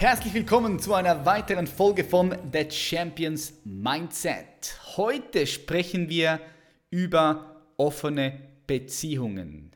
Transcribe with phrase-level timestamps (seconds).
[0.00, 4.78] Herzlich willkommen zu einer weiteren Folge von The Champions Mindset.
[4.96, 6.38] Heute sprechen wir
[6.88, 9.72] über offene Beziehungen.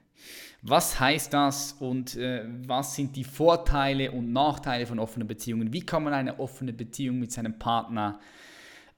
[0.62, 5.72] Was heißt das und äh, was sind die Vorteile und Nachteile von offenen Beziehungen?
[5.72, 8.20] Wie kann man eine offene Beziehung mit seinem Partner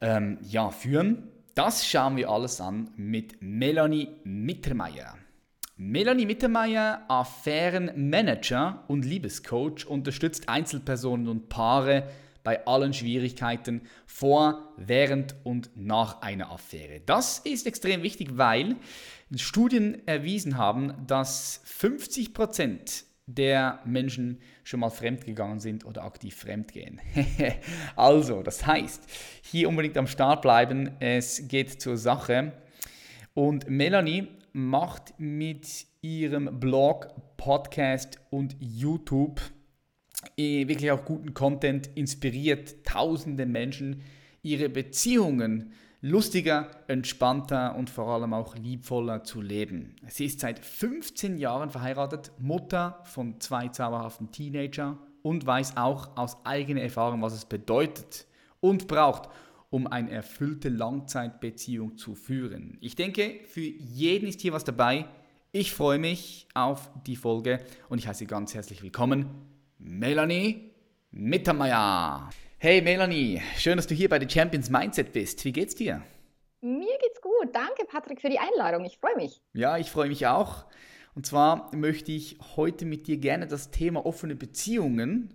[0.03, 1.29] ähm, ja, führen?
[1.55, 5.17] Das schauen wir alles an mit Melanie Mittermeier.
[5.77, 12.09] Melanie Mittermeier, Affärenmanager und Liebescoach, unterstützt Einzelpersonen und Paare
[12.45, 17.01] bei allen Schwierigkeiten vor, während und nach einer Affäre.
[17.05, 18.77] Das ist extrem wichtig, weil
[19.35, 27.01] Studien erwiesen haben, dass 50 Prozent der Menschen schon mal fremdgegangen sind oder aktiv fremdgehen.
[27.97, 29.03] also, das heißt,
[29.43, 32.53] hier unbedingt am Start bleiben, es geht zur Sache.
[33.33, 39.41] Und Melanie macht mit ihrem Blog, Podcast und YouTube
[40.37, 44.03] eh, wirklich auch guten Content, inspiriert tausende Menschen,
[44.43, 49.97] ihre Beziehungen lustiger, entspannter und vor allem auch liebvoller zu leben.
[50.07, 56.45] Sie ist seit 15 Jahren verheiratet, Mutter von zwei zauberhaften Teenager und weiß auch aus
[56.45, 58.27] eigener Erfahrung, was es bedeutet
[58.61, 59.31] und braucht,
[59.75, 62.79] um eine erfüllte Langzeitbeziehung zu führen.
[62.81, 65.07] Ich denke, für jeden ist hier was dabei.
[65.51, 67.59] Ich freue mich auf die Folge
[67.89, 69.27] und ich heiße Sie ganz herzlich willkommen,
[69.81, 70.71] Melanie
[71.11, 72.31] Mittermeier.
[72.59, 75.45] Hey Melanie, schön, dass du hier bei The Champions Mindset bist.
[75.45, 76.03] Wie geht's dir?
[76.61, 77.49] Mir geht's gut.
[77.53, 78.85] Danke, Patrick, für die Einladung.
[78.85, 79.43] Ich freue mich.
[79.55, 80.67] Ja, ich freue mich auch.
[81.17, 85.35] Und zwar möchte ich heute mit dir gerne das Thema offene Beziehungen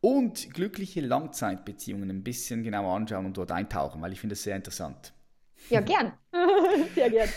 [0.00, 4.56] und glückliche Langzeitbeziehungen ein bisschen genauer anschauen und dort eintauchen, weil ich finde es sehr
[4.56, 5.12] interessant.
[5.70, 6.12] Ja, gern.
[6.94, 7.28] sehr gern.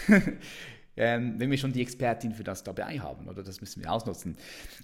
[0.95, 4.37] ähm, wenn wir schon die Expertin für das dabei haben, oder das müssen wir ausnutzen.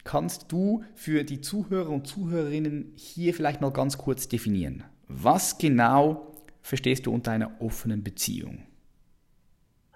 [0.03, 4.83] Kannst du für die Zuhörer und Zuhörerinnen hier vielleicht mal ganz kurz definieren?
[5.07, 8.63] Was genau verstehst du unter einer offenen Beziehung?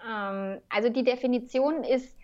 [0.08, 2.16] Ähm, also die Definition ist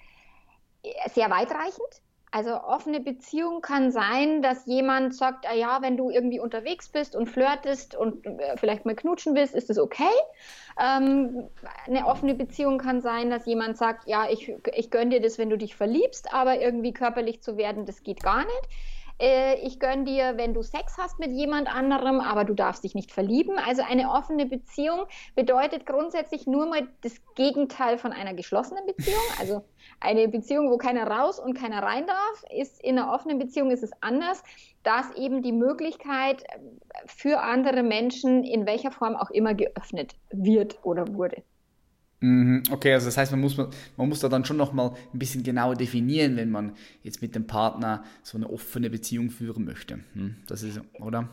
[1.14, 2.02] sehr weitreichend.
[2.30, 7.16] Also offene Beziehung kann sein, dass jemand sagt, ah ja, wenn du irgendwie unterwegs bist
[7.16, 10.04] und flirtest und äh, vielleicht mal knutschen willst, ist das okay.
[10.78, 11.50] Ähm,
[11.86, 15.50] eine offene Beziehung kann sein, dass jemand sagt, ja, ich, ich gönne dir das, wenn
[15.50, 18.68] du dich verliebst, aber irgendwie körperlich zu werden, das geht gar nicht.
[19.20, 22.94] Äh, ich gönne dir, wenn du Sex hast mit jemand anderem, aber du darfst dich
[22.96, 23.58] nicht verlieben.
[23.58, 25.06] Also eine offene Beziehung
[25.36, 29.22] bedeutet grundsätzlich nur mal das Gegenteil von einer geschlossenen Beziehung.
[29.40, 29.64] Also
[30.00, 33.84] eine Beziehung, wo keiner raus und keiner rein darf, ist in einer offenen Beziehung ist
[33.84, 34.44] es anders,
[34.84, 36.60] dass eben die Möglichkeit äh,
[37.06, 41.44] für andere Menschen in welcher Form auch immer geöffnet wird oder wurde.
[42.20, 45.44] Mhm, okay, also das heißt, man muss, man muss da dann schon nochmal ein bisschen
[45.44, 46.74] genauer definieren, wenn man
[47.04, 50.00] jetzt mit dem Partner so eine offene Beziehung führen möchte.
[50.14, 51.30] Hm, das ist, oder?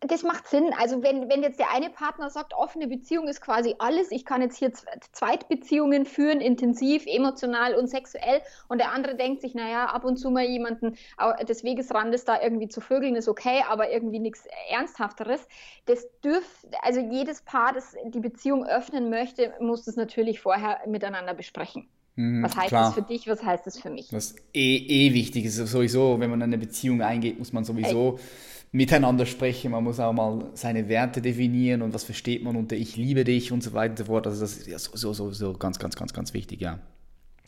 [0.00, 0.70] Das macht Sinn.
[0.80, 4.40] Also wenn, wenn jetzt der eine Partner sagt, offene Beziehung ist quasi alles, ich kann
[4.40, 4.72] jetzt hier
[5.12, 10.30] Zweitbeziehungen führen, intensiv, emotional und sexuell und der andere denkt sich, naja, ab und zu
[10.30, 10.96] mal jemanden
[11.46, 15.46] des Wegesrandes da irgendwie zu vögeln ist okay, aber irgendwie nichts Ernsthafteres.
[15.84, 21.34] Das dürft, also jedes Paar, das die Beziehung öffnen möchte, muss das natürlich vorher miteinander
[21.34, 21.88] besprechen.
[22.16, 22.84] Mhm, was heißt klar.
[22.86, 24.10] das für dich, was heißt das für mich?
[24.14, 28.16] Was eh, eh wichtig ist, sowieso, wenn man eine Beziehung eingeht, muss man sowieso...
[28.16, 28.24] Ey
[28.74, 29.70] miteinander sprechen.
[29.70, 33.52] Man muss auch mal seine Werte definieren und was versteht man unter ich liebe dich
[33.52, 34.26] und so weiter und so fort.
[34.26, 36.80] Also das ist ja so, so, so ganz, ganz, ganz, ganz wichtig, ja.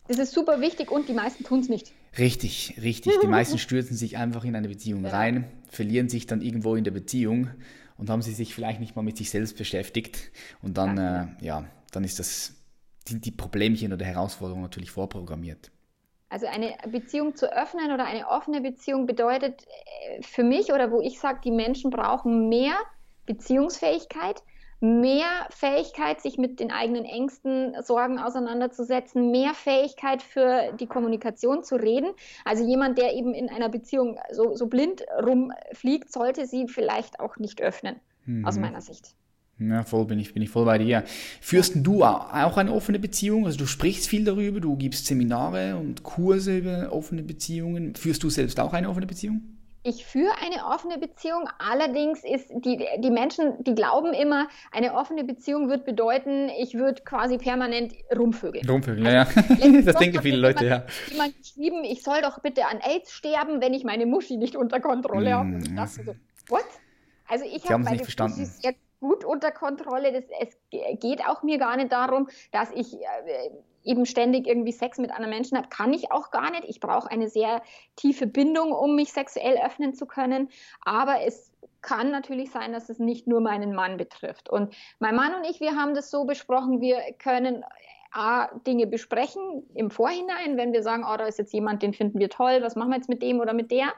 [0.06, 1.92] Das ist super wichtig und die meisten tun es nicht.
[2.16, 3.12] Richtig, richtig.
[3.20, 5.10] Die meisten stürzen sich einfach in eine Beziehung ja.
[5.10, 7.50] rein, verlieren sich dann irgendwo in der Beziehung
[7.96, 10.30] und haben sie sich vielleicht nicht mal mit sich selbst beschäftigt.
[10.62, 12.54] Und dann, ja, äh, ja dann ist das,
[13.08, 15.72] die, die Problemchen oder Herausforderungen natürlich vorprogrammiert.
[16.28, 19.64] Also eine Beziehung zu öffnen oder eine offene Beziehung bedeutet
[20.08, 22.74] äh, für mich oder wo ich sage, die Menschen brauchen mehr
[23.26, 24.42] Beziehungsfähigkeit,
[24.80, 31.76] mehr Fähigkeit, sich mit den eigenen Ängsten, Sorgen auseinanderzusetzen, mehr Fähigkeit für die Kommunikation zu
[31.76, 32.12] reden.
[32.44, 37.36] Also jemand, der eben in einer Beziehung so, so blind rumfliegt, sollte sie vielleicht auch
[37.36, 38.44] nicht öffnen, mhm.
[38.44, 39.14] aus meiner Sicht.
[39.58, 41.04] Ja, voll bin ich, bin ich voll bei dir.
[41.40, 43.46] Führst du auch eine offene Beziehung?
[43.46, 47.94] Also du sprichst viel darüber, du gibst Seminare und Kurse über offene Beziehungen.
[47.94, 49.56] Führst du selbst auch eine offene Beziehung?
[49.86, 51.48] ich führe eine offene Beziehung.
[51.58, 57.02] Allerdings ist die, die Menschen, die glauben immer, eine offene Beziehung wird bedeuten, ich würde
[57.04, 58.68] quasi permanent rumvögeln.
[58.68, 59.82] Rumvögeln, also, ja.
[59.84, 61.12] das denken viele Leute, jemand, ja.
[61.12, 64.80] Jemand geschrieben, ich soll doch bitte an AIDS sterben, wenn ich meine Muschi nicht unter
[64.80, 65.34] Kontrolle mm.
[65.34, 65.58] habe.
[65.58, 66.14] Ich dachte so,
[66.48, 66.64] what?
[67.28, 70.12] Also ich habe meine Muschi sehr gut unter Kontrolle.
[70.12, 73.50] Das, es geht auch mir gar nicht darum, dass ich äh,
[73.86, 76.64] eben ständig irgendwie Sex mit anderen Menschen habe, kann ich auch gar nicht.
[76.64, 77.62] Ich brauche eine sehr
[77.94, 80.48] tiefe Bindung, um mich sexuell öffnen zu können.
[80.84, 81.52] Aber es
[81.82, 84.50] kann natürlich sein, dass es nicht nur meinen Mann betrifft.
[84.50, 87.64] Und mein Mann und ich, wir haben das so besprochen, wir können
[88.12, 92.18] A, Dinge besprechen im Vorhinein, wenn wir sagen, oh, da ist jetzt jemand, den finden
[92.18, 93.88] wir toll, was machen wir jetzt mit dem oder mit der.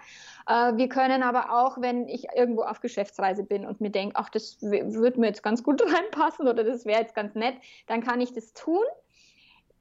[0.46, 4.28] Äh, wir können aber auch, wenn ich irgendwo auf Geschäftsreise bin und mir denke, ach,
[4.31, 7.55] das würde mir jetzt ganz gut reinpassen oder das wäre jetzt ganz nett,
[7.87, 8.84] dann kann ich das tun.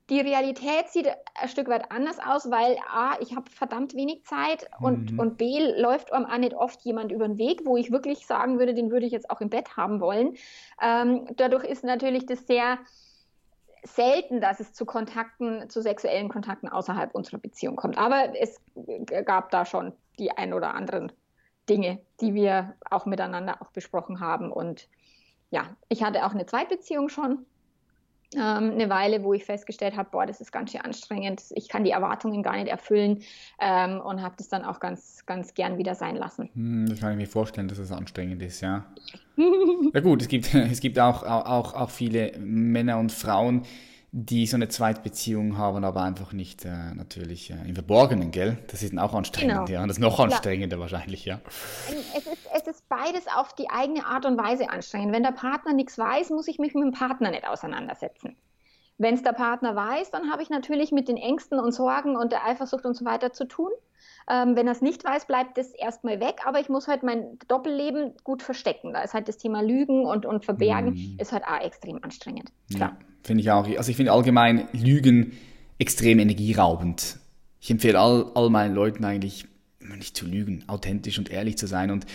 [0.09, 4.69] Die Realität sieht ein Stück weit anders aus, weil A, ich habe verdammt wenig Zeit
[4.79, 5.19] und, mhm.
[5.19, 8.57] und B, läuft einem auch nicht oft jemand über den Weg, wo ich wirklich sagen
[8.57, 10.37] würde, den würde ich jetzt auch im Bett haben wollen.
[10.81, 12.77] Ähm, dadurch ist natürlich das sehr
[13.83, 17.97] selten, dass es zu Kontakten, zu sexuellen Kontakten außerhalb unserer Beziehung kommt.
[17.97, 18.59] Aber es
[19.25, 21.11] gab da schon die ein oder anderen
[21.69, 24.51] Dinge, die wir auch miteinander auch besprochen haben.
[24.51, 24.89] Und
[25.49, 27.45] ja, ich hatte auch eine Zweitbeziehung schon
[28.35, 31.83] ähm, eine Weile, wo ich festgestellt habe, boah, das ist ganz schön anstrengend, ich kann
[31.83, 33.23] die Erwartungen gar nicht erfüllen
[33.59, 36.49] ähm, und habe das dann auch ganz, ganz gern wieder sein lassen.
[36.53, 38.85] Hm, das kann ich mir vorstellen, dass es anstrengend ist, ja.
[39.93, 43.63] ja gut, es gibt, es gibt auch, auch, auch viele Männer und Frauen,
[44.11, 48.57] die so eine Zweitbeziehung haben, aber einfach nicht äh, natürlich äh, im Verborgenen, gell?
[48.67, 49.81] Das ist auch anstrengend, genau.
[49.81, 49.85] ja.
[49.85, 50.81] Das ist noch anstrengender ja.
[50.81, 51.41] wahrscheinlich, ja.
[52.15, 55.13] Es ist, es ist beides auf die eigene Art und Weise anstrengend.
[55.13, 58.37] Wenn der Partner nichts weiß, muss ich mich mit dem Partner nicht auseinandersetzen.
[58.97, 62.31] Wenn es der Partner weiß, dann habe ich natürlich mit den Ängsten und Sorgen und
[62.31, 63.71] der Eifersucht und so weiter zu tun.
[64.29, 67.39] Ähm, wenn er es nicht weiß, bleibt es erstmal weg, aber ich muss halt mein
[67.47, 68.91] Doppelleben gut verstecken.
[68.93, 71.17] Da ist halt das Thema Lügen und, und Verbergen, mhm.
[71.19, 72.51] ist halt auch extrem anstrengend.
[72.69, 73.65] Ja, finde ich auch.
[73.77, 75.37] Also ich finde allgemein Lügen
[75.79, 77.19] extrem energieraubend.
[77.61, 79.47] Ich empfehle all, all meinen Leuten eigentlich,
[79.79, 81.91] nicht zu lügen, authentisch und ehrlich zu sein.
[81.91, 82.05] Und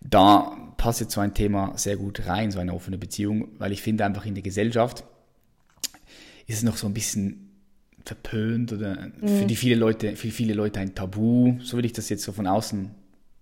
[0.00, 3.80] da passt jetzt so ein Thema sehr gut rein, so eine offene Beziehung, weil ich
[3.80, 5.04] finde einfach in der Gesellschaft
[6.46, 7.41] ist es noch so ein bisschen
[8.04, 9.28] verpönt oder mhm.
[9.28, 11.56] für die viele Leute, für viele Leute ein Tabu.
[11.60, 12.90] So würde ich das jetzt so von außen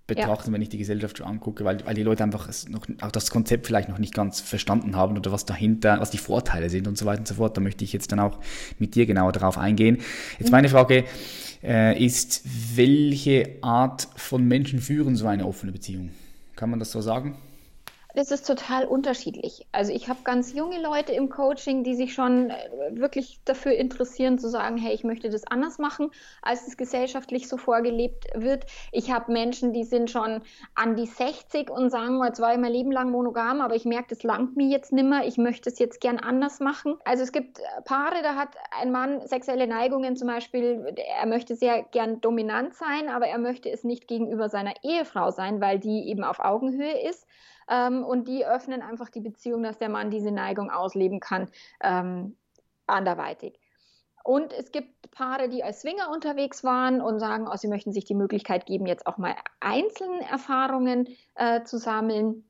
[0.06, 0.54] betrachten, ja.
[0.54, 3.66] wenn ich die Gesellschaft schon angucke, weil, weil die Leute einfach noch, auch das Konzept
[3.66, 7.06] vielleicht noch nicht ganz verstanden haben oder was dahinter, was die Vorteile sind und so
[7.06, 7.56] weiter und so fort.
[7.56, 8.40] Da möchte ich jetzt dann auch
[8.78, 9.98] mit dir genauer darauf eingehen.
[10.38, 10.52] Jetzt mhm.
[10.52, 11.04] meine Frage
[11.62, 12.42] äh, ist,
[12.74, 16.10] welche Art von Menschen führen so eine offene Beziehung?
[16.56, 17.36] Kann man das so sagen?
[18.14, 19.66] Das ist total unterschiedlich.
[19.72, 22.56] Also ich habe ganz junge Leute im Coaching, die sich schon äh,
[22.92, 26.10] wirklich dafür interessieren zu sagen, hey, ich möchte das anders machen,
[26.42, 28.66] als es gesellschaftlich so vorgelebt wird.
[28.90, 30.42] Ich habe Menschen, die sind schon
[30.74, 34.08] an die 60 und sagen, jetzt war ich mein Leben lang monogam, aber ich merke,
[34.08, 36.96] das langt mir jetzt nimmer, ich möchte es jetzt gern anders machen.
[37.04, 41.54] Also es gibt äh, Paare, da hat ein Mann sexuelle Neigungen zum Beispiel, er möchte
[41.54, 46.08] sehr gern dominant sein, aber er möchte es nicht gegenüber seiner Ehefrau sein, weil die
[46.08, 47.26] eben auf Augenhöhe ist.
[47.68, 51.48] Ähm, und die öffnen einfach die Beziehung, dass der Mann diese Neigung ausleben kann,
[51.82, 52.36] ähm,
[52.86, 53.58] anderweitig.
[54.22, 58.04] Und es gibt Paare, die als Swinger unterwegs waren und sagen, oh, sie möchten sich
[58.04, 62.44] die Möglichkeit geben, jetzt auch mal einzelne Erfahrungen äh, zu sammeln.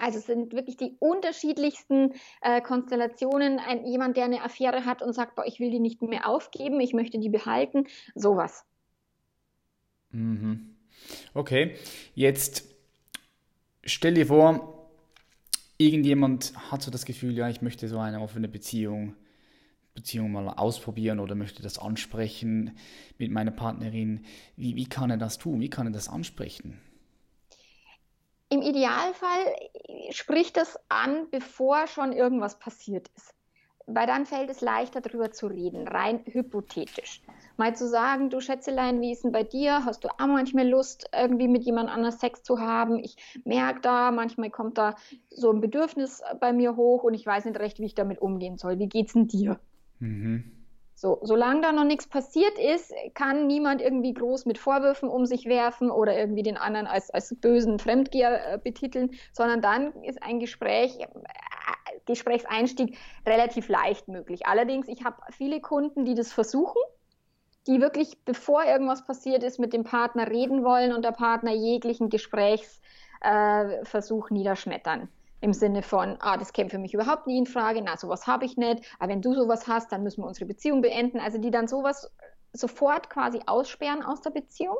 [0.00, 3.58] Also es sind wirklich die unterschiedlichsten äh, Konstellationen.
[3.58, 6.80] Ein, jemand, der eine Affäre hat und sagt, boah, ich will die nicht mehr aufgeben,
[6.80, 7.86] ich möchte die behalten.
[8.14, 8.64] Sowas.
[10.10, 10.76] Mhm.
[11.34, 11.76] Okay,
[12.14, 12.71] jetzt
[13.84, 14.88] stell dir vor,
[15.78, 19.14] irgendjemand hat so das Gefühl, ja, ich möchte so eine offene Beziehung,
[19.94, 22.76] Beziehung mal ausprobieren oder möchte das ansprechen
[23.18, 24.24] mit meiner Partnerin.
[24.56, 25.60] Wie, wie kann er das tun?
[25.60, 26.80] Wie kann er das ansprechen?
[28.48, 29.54] Im Idealfall
[30.10, 33.34] spricht das an, bevor schon irgendwas passiert ist
[33.86, 37.22] weil dann fällt es leichter, darüber zu reden, rein hypothetisch.
[37.56, 39.84] Mal zu sagen, du Schätzelein, wie ist denn bei dir?
[39.84, 42.98] Hast du auch manchmal Lust, irgendwie mit jemand anders Sex zu haben?
[42.98, 44.94] Ich merke da, manchmal kommt da
[45.30, 48.58] so ein Bedürfnis bei mir hoch und ich weiß nicht recht, wie ich damit umgehen
[48.58, 48.78] soll.
[48.78, 49.60] Wie geht's denn dir?
[49.98, 50.62] Mhm.
[50.94, 55.46] So, solange da noch nichts passiert ist, kann niemand irgendwie groß mit Vorwürfen um sich
[55.46, 60.38] werfen oder irgendwie den anderen als, als bösen Fremdgeher äh, betiteln, sondern dann ist ein
[60.38, 60.98] Gespräch
[62.06, 64.46] Gesprächseinstieg relativ leicht möglich.
[64.46, 66.80] Allerdings, ich habe viele Kunden, die das versuchen,
[67.66, 72.08] die wirklich, bevor irgendwas passiert ist, mit dem Partner reden wollen und der Partner jeglichen
[72.08, 75.08] Gesprächsversuch äh, niederschmettern.
[75.40, 78.44] Im Sinne von, ah, das käme für mich überhaupt nie in Frage, na, sowas habe
[78.44, 81.18] ich nicht, aber wenn du sowas hast, dann müssen wir unsere Beziehung beenden.
[81.18, 82.12] Also die dann sowas
[82.52, 84.76] sofort quasi aussperren aus der Beziehung.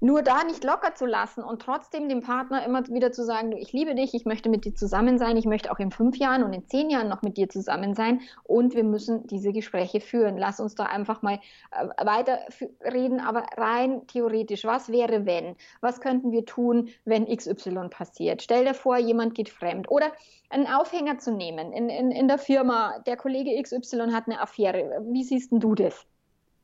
[0.00, 3.56] Nur da nicht locker zu lassen und trotzdem dem Partner immer wieder zu sagen, du,
[3.56, 6.42] ich liebe dich, ich möchte mit dir zusammen sein, ich möchte auch in fünf Jahren
[6.42, 10.36] und in zehn Jahren noch mit dir zusammen sein und wir müssen diese Gespräche führen.
[10.36, 12.40] Lass uns da einfach mal äh, weiter
[12.82, 14.64] reden, aber rein theoretisch.
[14.64, 15.56] Was wäre, wenn?
[15.80, 18.42] Was könnten wir tun, wenn XY passiert?
[18.42, 20.12] Stell dir vor, jemand geht fremd oder
[20.50, 25.02] einen Aufhänger zu nehmen in, in, in der Firma, der Kollege XY hat eine Affäre.
[25.08, 26.06] Wie siehst du das?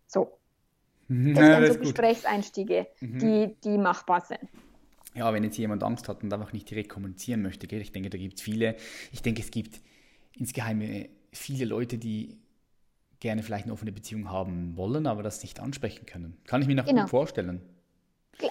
[0.07, 0.40] So.
[1.13, 3.19] Das ja, sind so Gesprächseinstiege, mhm.
[3.19, 4.49] die, die machbar sind.
[5.17, 7.81] Ja, wenn jetzt jemand Angst hat und einfach nicht direkt kommunizieren möchte, gell?
[7.81, 8.77] ich denke, da gibt es viele.
[9.11, 9.81] Ich denke, es gibt
[10.37, 12.39] insgeheim viele Leute, die
[13.19, 16.37] gerne vielleicht eine offene Beziehung haben wollen, aber das nicht ansprechen können.
[16.45, 17.03] Kann ich mir noch genau.
[17.03, 17.61] gut vorstellen.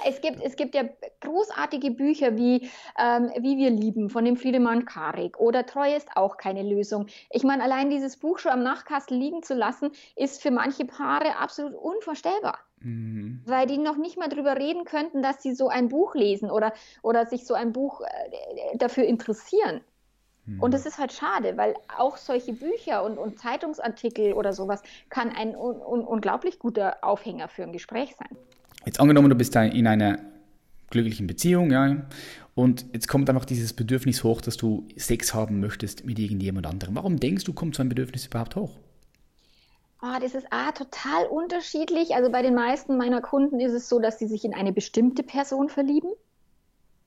[0.05, 0.83] Es gibt, es gibt ja
[1.21, 2.69] großartige Bücher wie
[2.99, 7.07] ähm, Wie wir lieben von dem Friedemann Karik oder Treue ist auch keine Lösung.
[7.31, 11.37] Ich meine, allein dieses Buch schon am Nachkasten liegen zu lassen, ist für manche Paare
[11.37, 12.59] absolut unvorstellbar.
[12.81, 13.41] Mhm.
[13.45, 16.73] Weil die noch nicht mal darüber reden könnten, dass sie so ein Buch lesen oder,
[17.01, 19.81] oder sich so ein Buch äh, dafür interessieren.
[20.45, 20.61] Mhm.
[20.61, 25.29] Und das ist halt schade, weil auch solche Bücher und, und Zeitungsartikel oder sowas kann
[25.29, 28.37] ein un, un, unglaublich guter Aufhänger für ein Gespräch sein.
[28.85, 30.19] Jetzt angenommen, du bist in einer
[30.89, 32.07] glücklichen Beziehung, ja,
[32.55, 36.95] und jetzt kommt einfach dieses Bedürfnis hoch, dass du Sex haben möchtest mit irgendjemand anderem.
[36.95, 38.71] Warum denkst du, kommt so ein Bedürfnis überhaupt hoch?
[40.01, 42.15] Oh, das ist ah, total unterschiedlich.
[42.15, 45.23] Also bei den meisten meiner Kunden ist es so, dass sie sich in eine bestimmte
[45.23, 46.11] Person verlieben,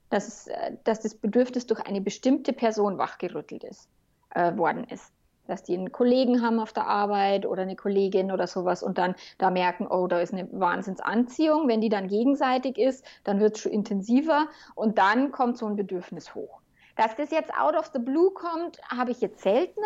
[0.09, 3.87] dass, äh, dass das Bedürfnis durch eine bestimmte Person wachgerüttelt ist,
[4.31, 5.11] äh, worden ist
[5.47, 9.15] dass die einen Kollegen haben auf der Arbeit oder eine Kollegin oder sowas und dann
[9.37, 11.67] da merken, oh, da ist eine Wahnsinnsanziehung.
[11.67, 15.75] Wenn die dann gegenseitig ist, dann wird es schon intensiver und dann kommt so ein
[15.75, 16.59] Bedürfnis hoch.
[16.95, 19.85] Dass das jetzt out of the blue kommt, habe ich jetzt seltener.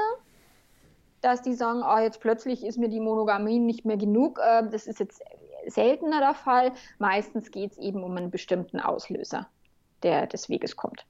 [1.21, 4.39] Dass die sagen, oh, jetzt plötzlich ist mir die Monogamie nicht mehr genug.
[4.45, 5.23] Ähm, das ist jetzt
[5.65, 6.71] seltener der Fall.
[6.99, 9.47] Meistens geht es eben um einen bestimmten Auslöser,
[10.03, 11.05] der des Weges kommt.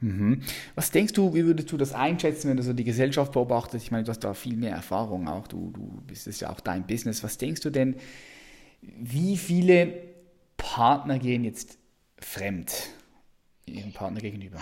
[0.00, 0.42] Mhm.
[0.74, 3.84] Was denkst du, wie würdest du das einschätzen, wenn du so die Gesellschaft beobachtest?
[3.84, 6.60] Ich meine, du hast da viel mehr Erfahrung auch, du, du bist es ja auch
[6.60, 7.24] dein Business.
[7.24, 7.96] Was denkst du denn,
[8.82, 9.92] wie viele
[10.56, 11.78] Partner gehen jetzt
[12.18, 12.90] fremd
[13.64, 14.58] ihrem Partner gegenüber?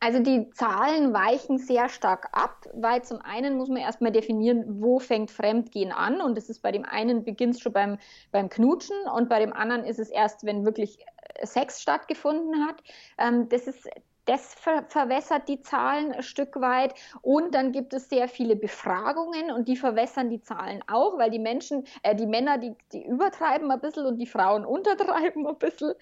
[0.00, 5.00] Also die Zahlen weichen sehr stark ab, weil zum einen muss man erstmal definieren, wo
[5.00, 6.20] fängt Fremdgehen an.
[6.20, 7.98] Und das ist bei dem einen beginnt es schon beim,
[8.30, 10.98] beim Knutschen und bei dem anderen ist es erst, wenn wirklich
[11.42, 12.76] Sex stattgefunden hat.
[13.18, 13.88] Ähm, das ist
[14.28, 16.94] das ver verwässert die Zahlen ein Stück weit.
[17.22, 21.38] Und dann gibt es sehr viele Befragungen und die verwässern die Zahlen auch, weil die
[21.38, 25.94] Menschen, äh, die Männer, die, die übertreiben ein bisschen und die Frauen untertreiben ein bisschen.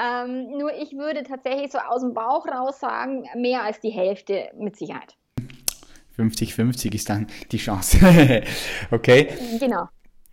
[0.00, 4.50] Ähm, nur ich würde tatsächlich so aus dem Bauch raus sagen, mehr als die Hälfte
[4.56, 5.16] mit Sicherheit.
[6.16, 7.98] 50-50 ist dann die Chance.
[8.90, 9.28] okay.
[9.58, 9.88] Genau.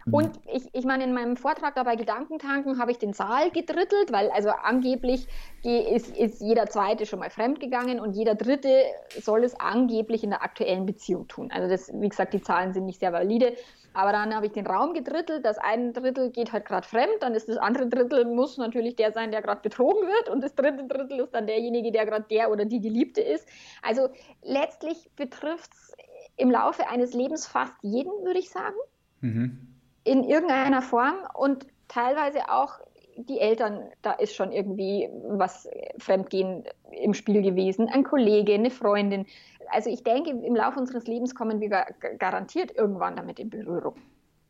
[0.10, 0.14] Mhm.
[0.14, 4.12] Und ich, ich meine, in meinem Vortrag da bei Gedankentanken habe ich den Saal gedrittelt,
[4.12, 5.28] weil also angeblich
[5.64, 8.84] ist, ist jeder Zweite schon mal fremdgegangen und jeder Dritte
[9.20, 11.52] soll es angeblich in der aktuellen Beziehung tun.
[11.52, 13.56] Also das, wie gesagt, die Zahlen sind nicht sehr valide.
[13.94, 15.46] Aber dann habe ich den Raum gedrittelt.
[15.46, 19.12] Das eine Drittel geht halt gerade fremd, dann ist das andere Drittel muss natürlich der
[19.12, 20.30] sein, der gerade betrogen wird.
[20.30, 23.48] Und das dritte Drittel ist dann derjenige, der gerade der oder die Geliebte ist.
[23.82, 24.10] Also
[24.44, 25.94] letztlich betrifft es
[26.38, 28.78] im Laufe eines Lebens fast jeden, würde ich sagen.
[29.22, 29.69] Mhm
[30.04, 32.80] in irgendeiner Form und teilweise auch
[33.18, 39.26] die Eltern, da ist schon irgendwie was Fremdgehen im Spiel gewesen, ein Kollege, eine Freundin.
[39.72, 41.70] Also ich denke, im Laufe unseres Lebens kommen wir
[42.18, 43.96] garantiert irgendwann damit in Berührung.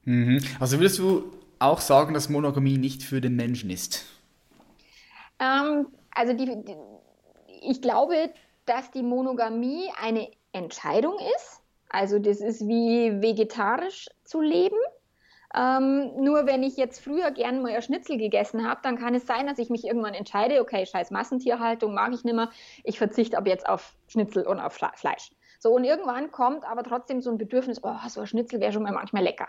[0.06, 0.40] Mhm.
[0.60, 1.24] Also würdest du
[1.58, 4.06] auch sagen, dass Monogamie nicht für den Menschen ist?
[5.40, 6.76] Ähm, also die, die,
[7.62, 8.32] ich glaube,
[8.66, 11.62] dass die Monogamie eine Entscheidung ist.
[11.90, 14.78] Also das ist wie vegetarisch zu leben.
[15.56, 19.26] Ähm, nur wenn ich jetzt früher gern mal ein Schnitzel gegessen habe, dann kann es
[19.26, 22.50] sein, dass ich mich irgendwann entscheide, okay, scheiß Massentierhaltung mag ich nicht mehr,
[22.84, 25.32] ich verzichte ab jetzt auf Schnitzel und auf Fleisch.
[25.60, 28.84] So, und irgendwann kommt aber trotzdem so ein Bedürfnis, oh, so ein Schnitzel wäre schon
[28.84, 29.48] mal manchmal lecker.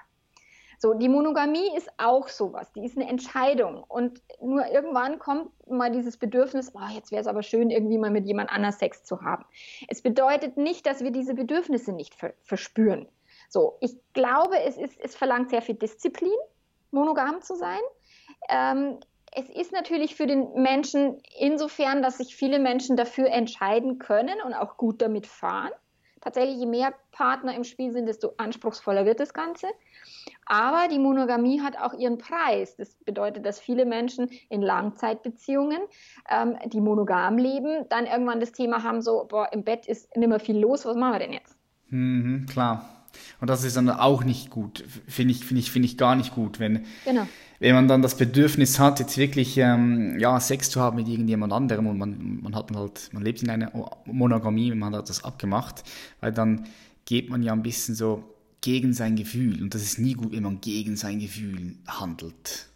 [0.82, 3.84] So, die Monogamie ist auch sowas, die ist eine Entscheidung.
[3.86, 8.10] Und nur irgendwann kommt mal dieses Bedürfnis, oh, jetzt wäre es aber schön, irgendwie mal
[8.10, 9.44] mit jemand anders Sex zu haben.
[9.88, 13.06] Es bedeutet nicht, dass wir diese Bedürfnisse nicht ver verspüren.
[13.50, 16.30] So, ich glaube, es, ist, es verlangt sehr viel Disziplin,
[16.92, 17.80] monogam zu sein.
[18.48, 19.00] Ähm,
[19.32, 24.54] es ist natürlich für den Menschen insofern, dass sich viele Menschen dafür entscheiden können und
[24.54, 25.72] auch gut damit fahren.
[26.20, 29.66] Tatsächlich, je mehr Partner im Spiel sind, desto anspruchsvoller wird das Ganze.
[30.46, 32.76] Aber die Monogamie hat auch ihren Preis.
[32.76, 35.80] Das bedeutet, dass viele Menschen in Langzeitbeziehungen,
[36.30, 40.28] ähm, die monogam leben, dann irgendwann das Thema haben, so, boah, im Bett ist nicht
[40.28, 41.56] mehr viel los, was machen wir denn jetzt?
[41.88, 42.99] Mhm, klar.
[43.40, 44.84] Und das ist dann auch nicht gut.
[45.08, 47.26] Finde ich, finde ich, finde ich gar nicht gut, wenn, Genau.
[47.58, 51.52] wenn man dann das Bedürfnis hat, jetzt wirklich ähm, ja, Sex zu haben mit irgendjemand
[51.52, 53.72] anderem und man, man hat halt, man lebt in einer
[54.06, 55.84] Monogamie, man hat das abgemacht,
[56.20, 56.66] weil dann
[57.04, 58.24] geht man ja ein bisschen so
[58.60, 62.66] gegen sein Gefühl und das ist nie gut, wenn man gegen sein Gefühl handelt.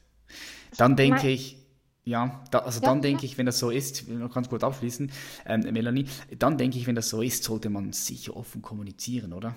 [0.76, 1.58] Dann denke ich,
[2.04, 3.02] ja, da, also Ja, dann ja.
[3.02, 5.10] denke ich, wenn das so ist, ich will noch ganz kurz abschließen,
[5.46, 6.06] ähm, Melanie,
[6.38, 9.54] dann denke ich, wenn das so ist, sollte man sicher offen kommunizieren, oder?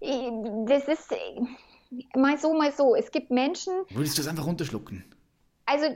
[0.00, 1.12] Das ist
[2.14, 2.94] mal so, mal so.
[2.94, 5.04] Es gibt Menschen, Würdest du es einfach runterschlucken?
[5.66, 5.86] also,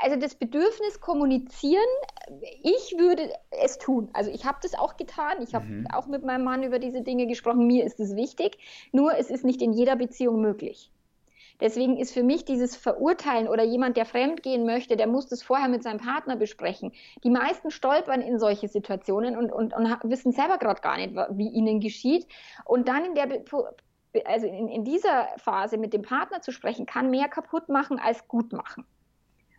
[0.00, 1.82] also das Bedürfnis kommunizieren,
[2.62, 3.30] ich würde
[3.62, 4.10] es tun.
[4.12, 5.40] Also ich habe das auch getan.
[5.42, 5.86] Ich habe Mhm.
[5.92, 7.66] auch mit meinem Mann über diese Dinge gesprochen.
[7.66, 8.58] Mir ist es wichtig.
[8.92, 10.90] Nur es ist nicht in jeder Beziehung möglich.
[11.60, 15.42] Deswegen ist für mich dieses Verurteilen oder jemand, der fremd gehen möchte, der muss das
[15.42, 16.92] vorher mit seinem Partner besprechen.
[17.22, 21.48] Die meisten stolpern in solche Situationen und, und, und wissen selber gerade gar nicht, wie
[21.48, 22.26] ihnen geschieht.
[22.64, 23.44] Und dann in der Be
[24.24, 28.28] also in, in dieser Phase mit dem Partner zu sprechen, kann mehr kaputt machen als
[28.28, 28.86] gut machen.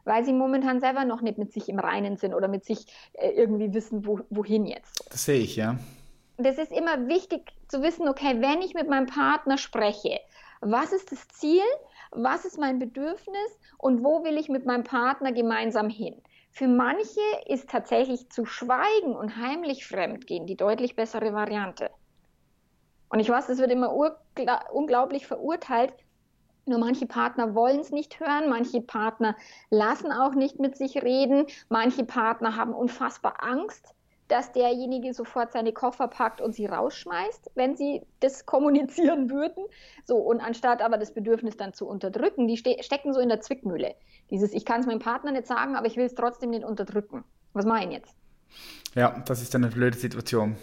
[0.06, 3.32] Weil sie momentan selber noch nicht mit sich im Reinen sind oder mit sich äh,
[3.32, 5.04] irgendwie wissen, wo, wohin jetzt.
[5.12, 5.78] Das sehe ich, ja.
[6.38, 10.20] Und es ist immer wichtig zu wissen, okay, wenn ich mit meinem Partner spreche,
[10.62, 11.64] was ist das Ziel,
[12.12, 16.22] was ist mein Bedürfnis und wo will ich mit meinem Partner gemeinsam hin?
[16.52, 21.90] Für manche ist tatsächlich zu schweigen und heimlich fremdgehen die deutlich bessere Variante.
[23.10, 23.94] Und ich weiß, das wird immer
[24.72, 25.94] unglaublich verurteilt.
[26.66, 29.36] Nur manche Partner wollen es nicht hören, manche Partner
[29.70, 33.94] lassen auch nicht mit sich reden, manche Partner haben unfassbar Angst,
[34.28, 39.66] dass derjenige sofort seine Koffer packt und sie rausschmeißt, wenn sie das kommunizieren würden.
[40.06, 43.42] So, und anstatt aber das Bedürfnis dann zu unterdrücken, die ste stecken so in der
[43.42, 43.96] Zwickmühle.
[44.32, 47.24] Dieses, ich kann es meinem Partner nicht sagen, aber ich will es trotzdem nicht unterdrücken.
[47.54, 48.16] Was mache ich jetzt?
[48.96, 50.58] Ja, das ist eine blöde Situation.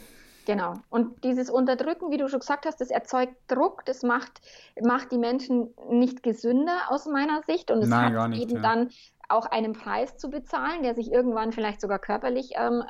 [0.44, 0.74] Genau.
[0.90, 4.40] Und dieses Unterdrücken, wie du schon gesagt hast, das erzeugt Druck, das macht,
[4.80, 8.56] macht die Menschen nicht gesünder aus meiner Sicht und es Nein, hat gar nicht, eben
[8.56, 8.62] ja.
[8.62, 8.90] dann
[9.28, 12.82] auch einen Preis zu bezahlen, der sich irgendwann vielleicht sogar körperlich ähm,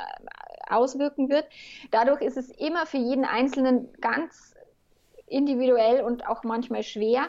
[0.69, 1.47] auswirken wird.
[1.91, 4.55] Dadurch ist es immer für jeden Einzelnen ganz
[5.27, 7.29] individuell und auch manchmal schwer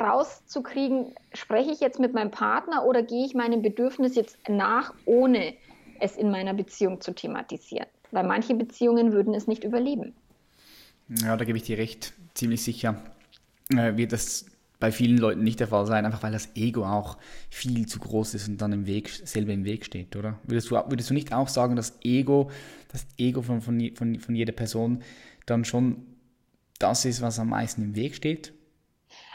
[0.00, 5.54] rauszukriegen, spreche ich jetzt mit meinem Partner oder gehe ich meinem Bedürfnis jetzt nach, ohne
[6.00, 7.86] es in meiner Beziehung zu thematisieren.
[8.10, 10.14] Weil manche Beziehungen würden es nicht überleben.
[11.08, 13.02] Ja, da gebe ich dir recht, ziemlich sicher.
[13.70, 14.46] Äh, wird das
[14.80, 17.18] bei vielen Leuten nicht der Fall sein, einfach weil das Ego auch
[17.50, 20.38] viel zu groß ist und dann im Weg, selber im Weg steht, oder?
[20.44, 22.50] Würdest du, würdest du nicht auch sagen, dass Ego,
[22.88, 25.02] das Ego von, von, von, von jeder Person
[25.46, 26.06] dann schon
[26.78, 28.52] das ist, was am meisten im Weg steht?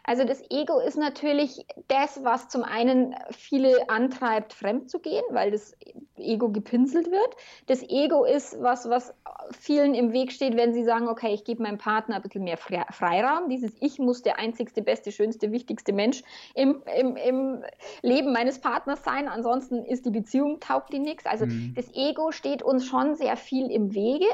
[0.05, 5.51] Also das Ego ist natürlich das, was zum einen viele antreibt, fremd zu gehen, weil
[5.51, 5.77] das
[6.17, 7.35] Ego gepinselt wird.
[7.67, 9.13] Das Ego ist was, was
[9.51, 12.57] vielen im Weg steht, wenn sie sagen, okay, ich gebe meinem Partner ein bisschen mehr
[12.57, 13.47] Fre- Freiraum.
[13.49, 16.21] Dieses Ich muss der einzigste, beste, schönste, wichtigste Mensch
[16.53, 17.63] im, im, im
[18.01, 19.29] Leben meines Partners sein.
[19.29, 21.25] Ansonsten ist die Beziehung, taugt die nichts.
[21.25, 24.27] Also das Ego steht uns schon sehr viel im Wege.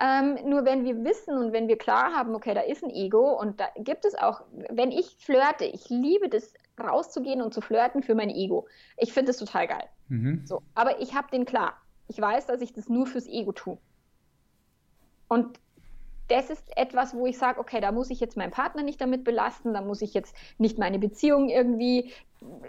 [0.00, 3.38] Ähm, nur wenn wir wissen und wenn wir klar haben, okay, da ist ein Ego
[3.38, 8.02] und da gibt es auch, wenn ich flirte, ich liebe das, rauszugehen und zu flirten
[8.02, 8.66] für mein Ego.
[8.96, 9.84] Ich finde das total geil.
[10.08, 10.42] Mhm.
[10.46, 11.74] So, aber ich habe den klar.
[12.08, 13.78] Ich weiß, dass ich das nur fürs Ego tue.
[15.28, 15.60] Und
[16.28, 19.24] das ist etwas, wo ich sage, okay, da muss ich jetzt meinen Partner nicht damit
[19.24, 22.12] belasten, da muss ich jetzt nicht meine Beziehung irgendwie.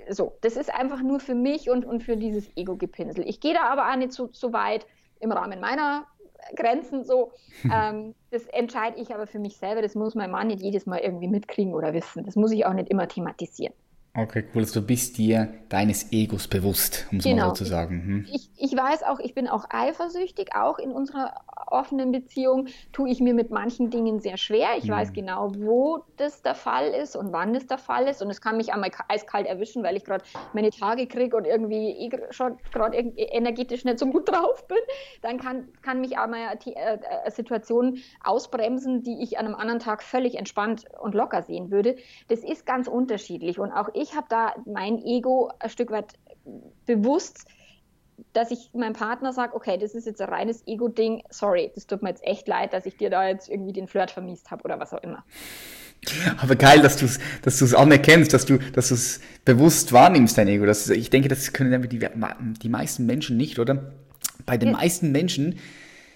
[0.10, 3.28] So, das ist einfach nur für mich und, und für dieses Ego-Gepinsel.
[3.28, 4.86] Ich gehe da aber auch nicht so, so weit
[5.20, 6.08] im Rahmen meiner
[6.56, 7.32] Grenzen so.
[7.72, 9.82] ähm, das entscheide ich aber für mich selber.
[9.82, 12.24] Das muss mein Mann nicht jedes Mal irgendwie mitkriegen oder wissen.
[12.24, 13.74] Das muss ich auch nicht immer thematisieren.
[14.14, 14.64] Okay, cool.
[14.64, 17.48] Also du bist dir deines Egos bewusst, um es mal Genau.
[17.50, 18.04] so zu sagen.
[18.06, 18.28] Hm?
[18.30, 21.34] Ich, ich weiß auch, ich bin auch eifersüchtig, auch in unserer
[21.68, 24.72] offenen Beziehung tue ich mir mit manchen Dingen sehr schwer.
[24.78, 28.22] Ich weiß genau, wo das der Fall ist und wann das der Fall ist.
[28.22, 31.48] Und es kann mich einmal ka- eiskalt erwischen, weil ich gerade meine Tage kriege und
[31.48, 34.78] irgendwie eh schon gerade energetisch nicht so gut drauf bin.
[35.22, 40.04] Dann kann, kann mich einmal äh, eine Situation ausbremsen, die ich an einem anderen Tag
[40.04, 41.96] völlig entspannt und locker sehen würde.
[42.28, 43.58] Das ist ganz unterschiedlich.
[43.58, 46.14] Und auch ich habe da mein Ego ein Stück weit
[46.86, 47.46] bewusst
[48.34, 52.02] dass ich meinem Partner sage, okay, das ist jetzt ein reines Ego-Ding, sorry, das tut
[52.02, 54.80] mir jetzt echt leid, dass ich dir da jetzt irgendwie den Flirt vermiest habe oder
[54.80, 55.24] was auch immer.
[56.38, 60.48] Aber geil, dass du es dass du's anerkennst, dass du dass du's bewusst wahrnimmst, dein
[60.48, 60.66] Ego.
[60.66, 63.92] Das, ich denke, das können die, die meisten Menschen nicht, oder?
[64.46, 64.78] Bei den Ja.
[64.78, 65.60] meisten Menschen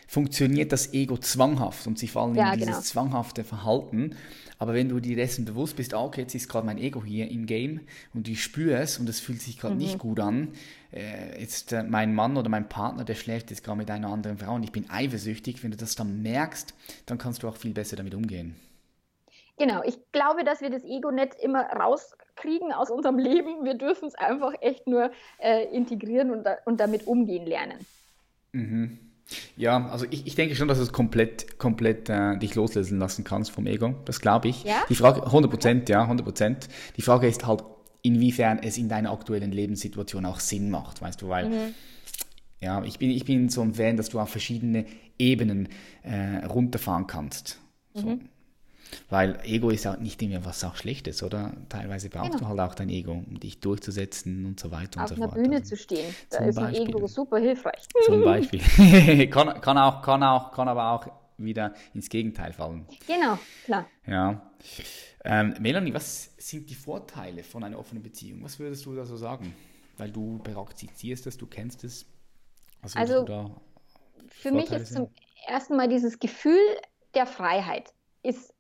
[0.08, 2.82] funktioniert das Ego zwanghaft und sie fallen Ja, in dieses genau.
[2.82, 4.16] zwanghafte Verhalten.
[4.58, 7.30] Aber wenn du dir dessen bewusst bist, ah, okay, jetzt ist gerade mein Ego hier
[7.30, 7.82] im Game
[8.14, 9.82] und ich spüre es und es fühlt sich gerade Mhm.
[9.82, 10.50] nicht gut an.
[10.94, 14.38] Äh, jetzt äh, mein Mann oder mein Partner, der schläft jetzt gerade mit einer anderen
[14.38, 15.64] Frau und ich bin eifersüchtig.
[15.64, 16.74] Wenn du das dann merkst,
[17.06, 18.56] dann kannst du auch viel besser damit umgehen.
[19.58, 23.64] Genau, ich glaube, dass wir das Ego nicht immer rauskriegen aus unserem Leben.
[23.64, 27.86] Wir dürfen es einfach echt nur äh, integrieren und, und damit umgehen lernen.
[29.58, 33.24] Ja, also ich, ich denke schon, dass du es komplett, komplett äh, dich loslösen lassen
[33.24, 33.96] kannst vom Ego.
[34.06, 34.64] Das glaube ich.
[34.64, 34.84] Ja?
[34.90, 36.70] Die Frage, 100 Prozent, ja, 100 Prozent.
[36.98, 37.64] Die Frage ist halt,
[38.02, 41.74] inwiefern es in deiner aktuellen Lebenssituation auch Sinn macht, weißt du, weil
[42.62, 44.86] ja, ich bin, ich bin so ein Fan, dass du auf verschiedene
[45.18, 45.70] Ebenen
[46.04, 47.60] äh, runterfahren kannst.
[47.94, 48.20] So.
[49.10, 51.54] Weil Ego ist auch nicht immer was auch Schlechtes, oder?
[51.70, 52.54] Teilweise brauchst Genau.
[52.54, 55.32] du halt auch dein Ego, um dich durchzusetzen und so weiter Auf und so einer
[55.32, 55.44] fort.
[55.44, 56.90] Bühne Also- zu stehen, da ist ein Beispiel.
[56.90, 57.88] Ego super hilfreich.
[58.06, 58.62] Zum Beispiel.
[59.30, 62.86] kann, kann, auch, kann, auch, kann aber auch wieder ins Gegenteil fallen.
[63.08, 63.86] Genau, klar.
[64.08, 64.50] Ja.
[65.24, 68.44] Ähm, Melanie, was sind die Vorteile von einer offenen Beziehung?
[68.44, 69.54] Was würdest du da so sagen?
[69.98, 72.06] Weil du praktizierst es, du kennst es.
[72.82, 73.26] Was Also,
[74.28, 74.98] Für mich Vorteile ist sehen?
[74.98, 75.10] zum
[75.48, 76.60] ersten Mal dieses Gefühl
[77.16, 77.94] der Freiheit
[78.24, 78.54] ist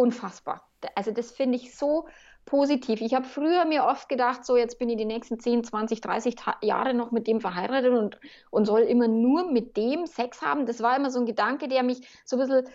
[0.00, 0.62] unfassbar.
[0.94, 2.06] Also das finde ich so
[2.46, 3.00] positiv.
[3.00, 6.34] Ich habe früher mir oft gedacht, so jetzt bin ich die nächsten 10, 20, 30
[6.34, 8.18] Ta Jahre noch mit dem verheiratet und,
[8.50, 10.64] und soll immer nur mit dem Sex haben.
[10.66, 12.68] Das war immer so ein Gedanke, der mich so ein bisschen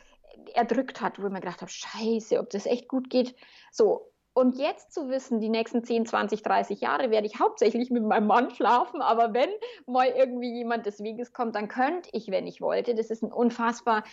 [0.53, 3.35] erdrückt hat, wo ich mir gedacht habe, scheiße, ob das echt gut geht.
[3.71, 4.11] So.
[4.37, 8.27] Und jetzt zu wissen, die nächsten 10, 20, 30 Jahre werde ich hauptsächlich mit meinem
[8.27, 9.49] Mann schlafen, aber wenn
[9.87, 12.95] mal irgendwie jemand des Weges kommt, dann könnte ich, wenn ich wollte.
[12.95, 14.03] Das ist ein unfassbar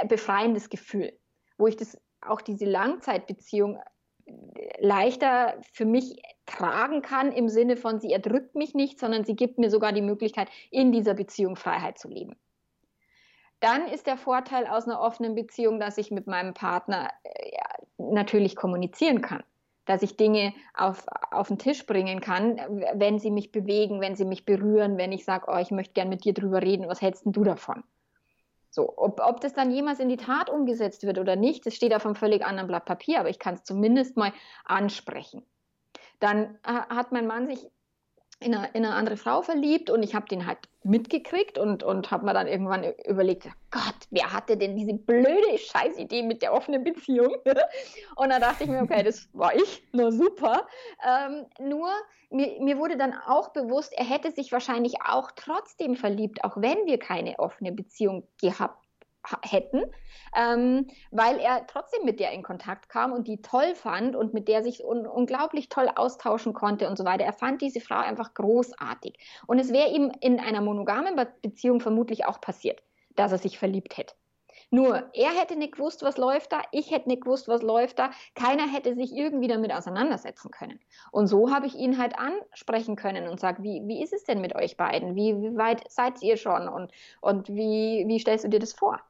[0.00, 1.12] äh, befreiendes Gefühl,
[1.58, 3.78] wo ich das auch diese Langzeitbeziehung
[4.26, 4.32] äh,
[4.80, 9.58] leichter für mich tragen kann, im Sinne von, sie erdrückt mich nicht, sondern sie gibt
[9.58, 12.36] mir sogar die Möglichkeit, in dieser Beziehung Freiheit zu leben.
[13.60, 17.56] Dann ist der Vorteil aus einer offenen Beziehung, dass ich mit meinem Partner äh,
[17.96, 19.42] natürlich kommunizieren kann.
[19.86, 22.56] Dass ich Dinge auf, auf den Tisch bringen kann,
[22.94, 26.08] wenn sie mich bewegen, wenn sie mich berühren, wenn ich sage, oh, ich möchte gern
[26.08, 27.84] mit dir drüber reden, was hältst denn du davon?
[28.74, 31.94] So, ob, ob das dann jemals in die Tat umgesetzt wird oder nicht, das steht
[31.94, 34.32] auf einem völlig anderen Blatt Papier, aber ich kann es zumindest mal
[34.64, 35.46] ansprechen.
[36.18, 37.70] Dann äh, hat mein Mann sich
[38.40, 42.10] in eine, in eine andere Frau verliebt und ich habe den halt mitgekriegt und, und
[42.10, 46.84] habe mir dann irgendwann überlegt, Gott, wer hatte denn diese blöde Scheißidee mit der offenen
[46.84, 47.36] Beziehung?
[48.16, 50.66] und da dachte ich mir, okay, das war ich, na super.
[51.06, 51.88] Ähm, nur
[52.30, 56.86] mir, mir wurde dann auch bewusst, er hätte sich wahrscheinlich auch trotzdem verliebt, auch wenn
[56.86, 58.83] wir keine offene Beziehung gehabt
[59.42, 59.82] hätten,
[60.36, 64.48] ähm, weil er trotzdem mit der in Kontakt kam und die toll fand und mit
[64.48, 67.24] der sich un unglaublich toll austauschen konnte und so weiter.
[67.24, 69.18] Er fand diese Frau einfach großartig.
[69.46, 72.82] Und es wäre ihm in einer monogamen Be Beziehung vermutlich auch passiert,
[73.16, 74.14] dass er sich verliebt hätte.
[74.70, 78.10] Nur, er hätte nicht gewusst, was läuft da, ich hätte nicht gewusst, was läuft da,
[78.34, 80.80] keiner hätte sich irgendwie damit auseinandersetzen können.
[81.12, 84.40] Und so habe ich ihn halt ansprechen können und sage, wie, wie ist es denn
[84.40, 85.14] mit euch beiden?
[85.14, 89.00] Wie, wie weit seid ihr schon und, und wie, wie stellst du dir das vor?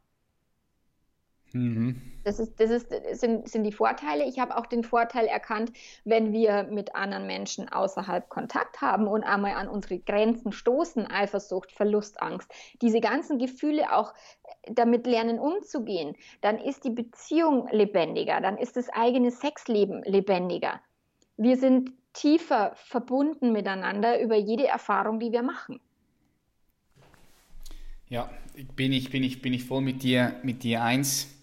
[1.54, 2.02] Mhm.
[2.24, 4.24] Das, ist, das ist, sind, sind die Vorteile.
[4.24, 5.72] Ich habe auch den Vorteil erkannt,
[6.04, 11.70] wenn wir mit anderen Menschen außerhalb Kontakt haben und einmal an unsere Grenzen stoßen, Eifersucht,
[11.70, 12.50] Verlust, Angst,
[12.82, 14.14] diese ganzen Gefühle auch
[14.66, 20.80] damit lernen umzugehen, dann ist die Beziehung lebendiger, dann ist das eigene Sexleben lebendiger.
[21.36, 25.78] Wir sind tiefer verbunden miteinander über jede Erfahrung, die wir machen.
[28.08, 28.28] Ja,
[28.74, 31.34] bin ich, bin ich, bin ich voll mit dir, mit dir eins.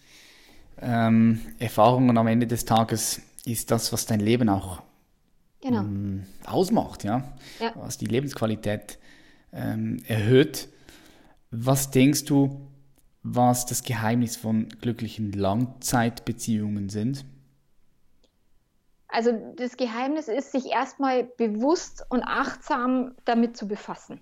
[0.82, 4.82] Ähm, Erfahrungen am Ende des Tages ist das, was dein Leben auch
[5.62, 5.82] Genau.
[5.82, 7.24] ähm, ausmacht, ja?
[7.60, 7.74] Ja.
[7.76, 8.98] was die Lebensqualität
[9.54, 10.70] ähm, erhöht.
[11.52, 12.68] Was denkst du,
[13.24, 17.26] was das Geheimnis von glücklichen Langzeitbeziehungen sind?
[19.08, 24.22] Also das Geheimnis ist, sich erstmal bewusst und achtsam damit zu befassen.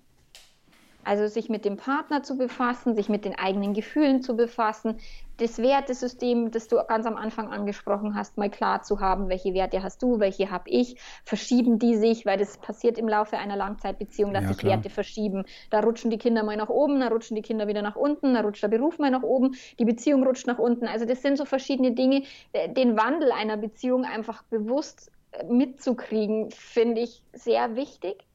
[1.02, 4.98] Also sich mit dem Partner zu befassen, sich mit den eigenen Gefühlen zu befassen,
[5.38, 9.82] das Wertesystem, das du ganz am Anfang angesprochen hast, mal klar zu haben, welche Werte
[9.82, 14.34] hast du, welche habe ich, verschieben die sich, weil das passiert im Laufe einer Langzeitbeziehung,
[14.34, 14.70] dass Ja, sich klar.
[14.70, 15.44] Werte verschieben.
[15.70, 18.42] Da rutschen die Kinder mal nach oben, da rutschen die Kinder wieder nach unten, da
[18.42, 20.86] rutscht der Beruf mal nach oben, die Beziehung rutscht nach unten.
[20.86, 26.50] Also das sind so verschiedene Dinge, äh, den Wandel einer Beziehung einfach bewusst äh, mitzukriegen,
[26.50, 28.26] finde ich sehr wichtig.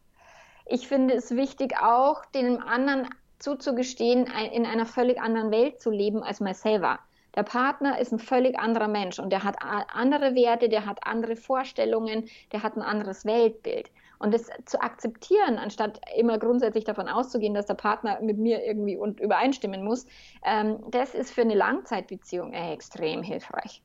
[0.65, 3.07] Ich finde es wichtig auch, dem anderen
[3.39, 6.99] zuzugestehen, in einer völlig anderen Welt zu leben als man selber.
[7.35, 11.35] Der Partner ist ein völlig anderer Mensch und der hat andere Werte, der hat andere
[11.35, 13.91] Vorstellungen, der hat ein anderes Weltbild.
[14.19, 18.95] Und das zu akzeptieren, anstatt immer grundsätzlich davon auszugehen, dass der Partner mit mir irgendwie
[18.95, 20.05] und übereinstimmen muss,
[20.45, 23.83] ähm, das ist für eine Langzeitbeziehung extrem hilfreich.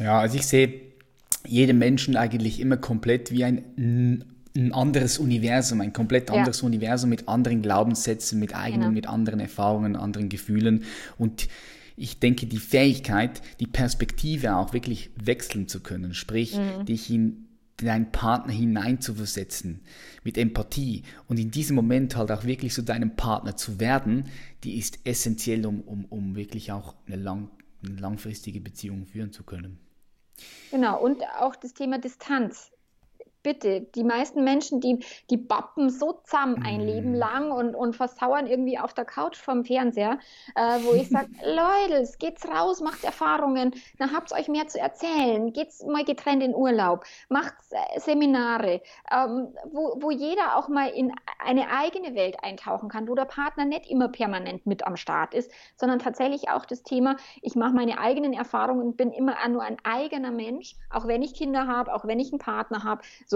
[0.00, 0.92] Ja, also ich sehe
[1.46, 6.66] jeden Menschen eigentlich immer komplett wie ein ein anderes Universum, ein komplett anderes ja.
[6.66, 8.94] Universum mit anderen Glaubenssätzen, mit eigenen, genau.
[8.94, 10.84] mit anderen Erfahrungen, anderen Gefühlen.
[11.18, 11.48] Und
[11.96, 16.84] ich denke, die Fähigkeit, die Perspektive auch wirklich wechseln zu können, sprich, mhm.
[16.86, 19.80] dich in deinen Partner hineinzuversetzen
[20.22, 24.28] mit Empathie und in diesem Moment halt auch wirklich zu so deinem Partner zu werden,
[24.62, 27.50] die ist essentiell, um, um, um wirklich auch eine, lang,
[27.84, 29.78] eine langfristige Beziehung führen zu können.
[30.70, 32.70] Genau, und auch das Thema Distanz
[33.44, 36.86] bitte, die meisten Menschen, die, die bappen so zusammen ein mm.
[36.86, 40.18] Leben lang und, und versauern irgendwie auf der Couch vom Fernseher,
[40.56, 45.52] äh, wo ich sage, Leute, geht's raus, macht Erfahrungen, dann habt euch mehr zu erzählen,
[45.52, 48.80] geht's mal getrennt in Urlaub, macht äh, Seminare,
[49.12, 53.66] ähm, wo, wo jeder auch mal in eine eigene Welt eintauchen kann, wo der Partner
[53.66, 57.98] nicht immer permanent mit am Start ist, sondern tatsächlich auch das Thema, ich mache meine
[57.98, 62.06] eigenen Erfahrungen und bin immer nur ein eigener Mensch, auch wenn ich Kinder habe, auch
[62.06, 63.33] wenn ich einen Partner habe, so,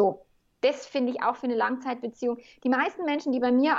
[0.61, 2.39] das finde ich auch für eine Langzeitbeziehung.
[2.65, 3.77] Die meisten Menschen, die bei mir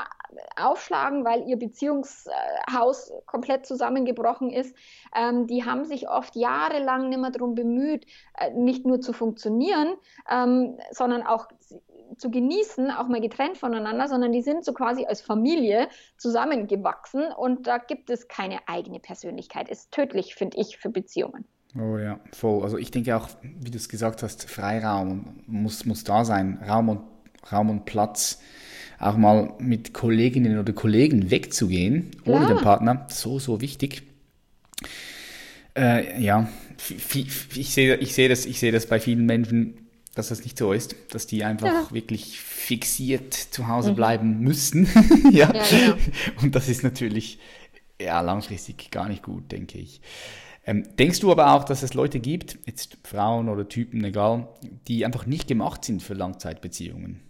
[0.56, 4.76] aufschlagen, weil ihr Beziehungshaus komplett zusammengebrochen ist,
[5.16, 8.06] ähm, die haben sich oft jahrelang nicht mehr darum bemüht,
[8.38, 9.96] äh, nicht nur zu funktionieren,
[10.30, 11.48] ähm, sondern auch
[12.18, 17.68] zu genießen, auch mal getrennt voneinander, sondern die sind so quasi als Familie zusammengewachsen und
[17.68, 19.70] da gibt es keine eigene Persönlichkeit.
[19.70, 21.46] Ist tödlich, finde ich, für Beziehungen.
[21.78, 22.64] Oh ja, voll.
[22.64, 26.60] Also ich denke auch, wie du es gesagt hast, Freiraum muss, muss da sein.
[26.68, 27.02] Raum und,
[27.52, 28.40] Raum und Platz.
[28.98, 32.36] Auch mal mit Kolleginnen oder Kollegen wegzugehen, Klar.
[32.36, 33.08] ohne den Partner.
[33.10, 34.04] So, so wichtig.
[35.78, 36.50] Äh, ja,
[36.90, 40.74] ich sehe ich seh das, ich seh das bei vielen Menschen, dass das nicht so
[40.74, 41.88] ist, dass die einfach ja.
[41.92, 43.96] wirklich fixiert zu Hause mhm.
[43.96, 44.90] bleiben müssen.
[45.32, 45.54] ja.
[45.54, 45.96] ja genau.
[46.42, 47.40] Und das ist natürlich
[48.02, 50.02] ja, langfristig gar nicht gut, denke ich.
[50.66, 54.48] Ähm, denkst du aber auch, dass es Leute gibt, jetzt Frauen oder Typen, egal,
[54.88, 57.22] die einfach nicht gemacht sind für Langzeitbeziehungen?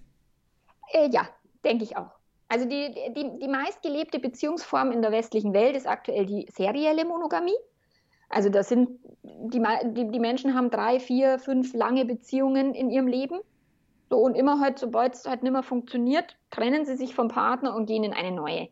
[0.92, 1.28] Äh, ja,
[1.64, 2.12] denke ich auch.
[2.48, 7.56] Also die, die, die meistgelebte Beziehungsform in der westlichen Welt ist aktuell die serielle Monogamie.
[8.28, 8.90] Also das sind
[9.24, 9.62] die,
[9.94, 13.40] die, die Menschen haben drei, vier, fünf lange Beziehungen in ihrem Leben.
[14.10, 17.76] So, und immer halt, sobald es halt nicht mehr funktioniert, trennen sie sich vom Partner
[17.76, 18.70] und gehen in eine neue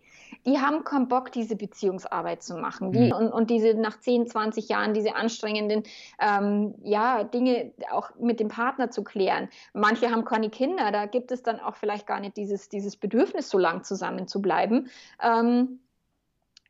[0.47, 2.93] die haben keinen Bock, diese Beziehungsarbeit zu machen.
[2.93, 3.11] Die, mhm.
[3.11, 5.83] und, und, diese nach 10, 20 Jahren, diese anstrengenden
[6.19, 9.49] ähm, ja, Dinge auch mit dem Partner zu klären.
[9.73, 13.49] Manche haben keine Kinder, da gibt es dann auch vielleicht gar nicht dieses, dieses Bedürfnis,
[13.49, 14.89] so lang zusammen zu bleiben.
[15.21, 15.79] Ähm,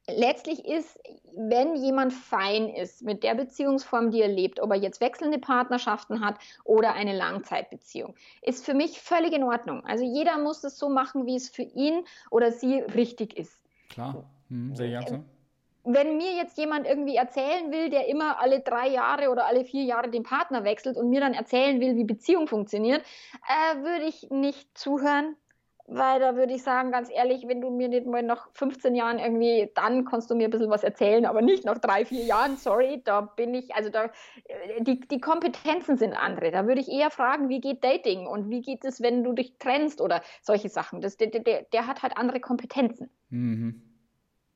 [0.10, 1.00] letztlich ist,
[1.36, 6.26] wenn jemand fein ist mit der Beziehungsform, die er lebt, ob er jetzt wechselnde Partnerschaften
[6.26, 9.86] hat oder eine Langzeitbeziehung, ist für mich völlig in Ordnung.
[9.86, 13.66] Also jeder muss es so machen, wie es für ihn oder sie richtig ist.
[13.97, 15.23] Klar, hm, sehe ich so.
[15.83, 19.83] Wenn mir jetzt jemand irgendwie erzählen will, der immer alle drei Jahre oder alle vier
[19.83, 23.01] Jahre den Partner wechselt und mir dann erzählen will, wie Beziehung funktioniert,
[23.47, 25.36] äh, würde ich nicht zuhören,
[25.88, 29.17] weil da würde ich sagen, ganz ehrlich, wenn du mir nicht mal nach 15 Jahren
[29.17, 32.57] irgendwie, dann kannst du mir ein bisschen was erzählen, aber nicht nach drei, vier Jahren,
[32.57, 34.12] sorry, da bin ich, also da,
[34.43, 36.51] äh, die, die Kompetenzen sind andere.
[36.51, 39.57] Da würde ich eher fragen, wie geht Dating und wie geht es, wenn du dich
[39.57, 40.99] trennst oder solche Sachen.
[40.99, 43.10] Das, der, der, der hat halt andere Kompetenzen.
[43.29, 43.87] Mhm.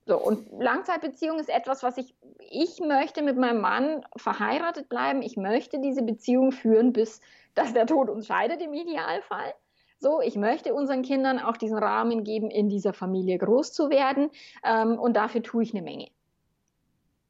[0.06, 2.16] So, und Langzeitbeziehung ist etwas, was ich,
[2.50, 5.22] ich möchte mit meinem Mann verheiratet bleiben.
[5.22, 7.22] Ich möchte diese Beziehung führen, bis
[7.54, 9.54] dass der Tod uns scheidet im Idealfall.
[10.00, 14.32] So, ich möchte unseren Kindern auch diesen Rahmen geben, in dieser Familie groß zu werden.
[14.64, 16.10] Ähm, und dafür tue ich eine Menge.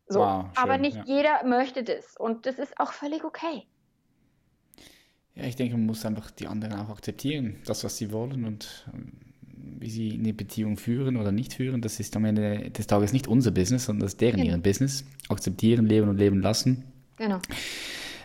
[0.08, 1.04] So, wow, schön, aber nicht ja.
[1.06, 2.16] jeder möchte das.
[2.18, 3.68] Und das ist auch völlig okay.
[5.36, 8.86] Ja, ich denke, man muss einfach die anderen auch akzeptieren, das, was sie wollen und
[8.94, 9.31] ähm,
[9.80, 13.28] wie sie eine Beziehung führen oder nicht führen, das ist am Ende des Tages nicht
[13.28, 14.52] unser Business, sondern das ist deren genau.
[14.52, 15.06] ihren Business.
[15.30, 16.84] Akzeptieren, leben und leben lassen.
[17.18, 17.40] Genau.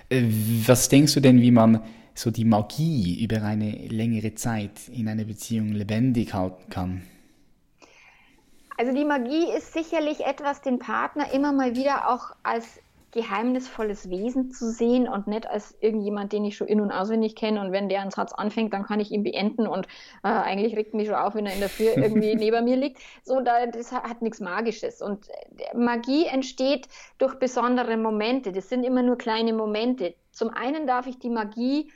[0.09, 0.25] Äh,
[0.67, 1.83] was denkst du denn, wie man
[2.15, 7.03] so die Magie über eine längere Zeit in einer Beziehung lebendig halten kann?
[8.79, 12.81] Also die Magie ist sicherlich etwas, den Partner immer mal wieder auch als
[13.13, 17.61] geheimnisvolles Wesen zu sehen und nicht als irgendjemand, den ich schon in- und auswendig kenne
[17.61, 19.87] und wenn der einen Satz anfängt, dann kann ich ihn beenden und
[20.23, 23.01] äh, eigentlich regt mich schon auf, wenn er in der Früh irgendwie neben mir liegt.
[23.25, 26.89] So, da, das hat nichts Magisches und äh, Magie entsteht
[27.19, 28.53] durch besondere Momente.
[28.53, 30.15] Das sind immer nur kleine Momente.
[30.33, 31.91] Zum einen darf ich die Magie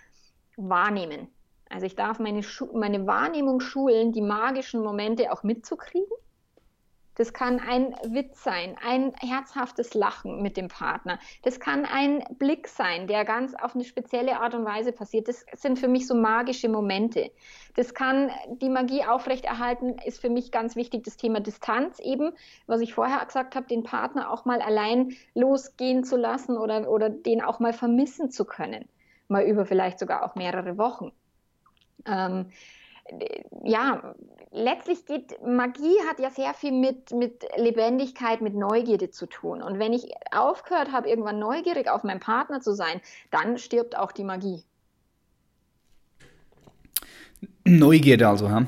[0.57, 1.29] wahrnehmen.
[1.69, 2.41] Also ich darf meine,
[2.73, 6.17] meine Wahrnehmung schulen, die magischen Momente auch mitzukriegen
[7.21, 11.19] Das kann ein Witz sein, ein herzhaftes Lachen mit dem Partner.
[11.43, 15.29] Das kann ein Blick sein, der ganz auf eine spezielle Art und Weise passiert.
[15.29, 17.31] Das sind für mich so magische Momente.
[17.77, 18.31] Das kann
[18.63, 22.33] die Magie aufrechterhalten, ist für mich ganz wichtig das Thema Distanz eben,
[22.67, 27.11] was ich vorher gesagt habe, den Partner auch mal allein losgehen zu lassen oder, oder
[27.11, 28.89] den auch mal vermissen zu können.
[29.29, 31.13] Mal über vielleicht sogar auch mehrere Wochen.
[32.07, 32.47] Ähm,
[33.65, 34.15] ja,
[34.51, 39.63] letztlich geht Magie hat ja sehr viel mit, mit Lebendigkeit, mit Neugierde zu tun.
[39.63, 44.13] Und wenn ich aufgehört habe, irgendwann neugierig auf meinen Partner zu sein, dann stirbt auch
[44.13, 44.65] die Magie.
[47.65, 48.67] Neugierde also, ha?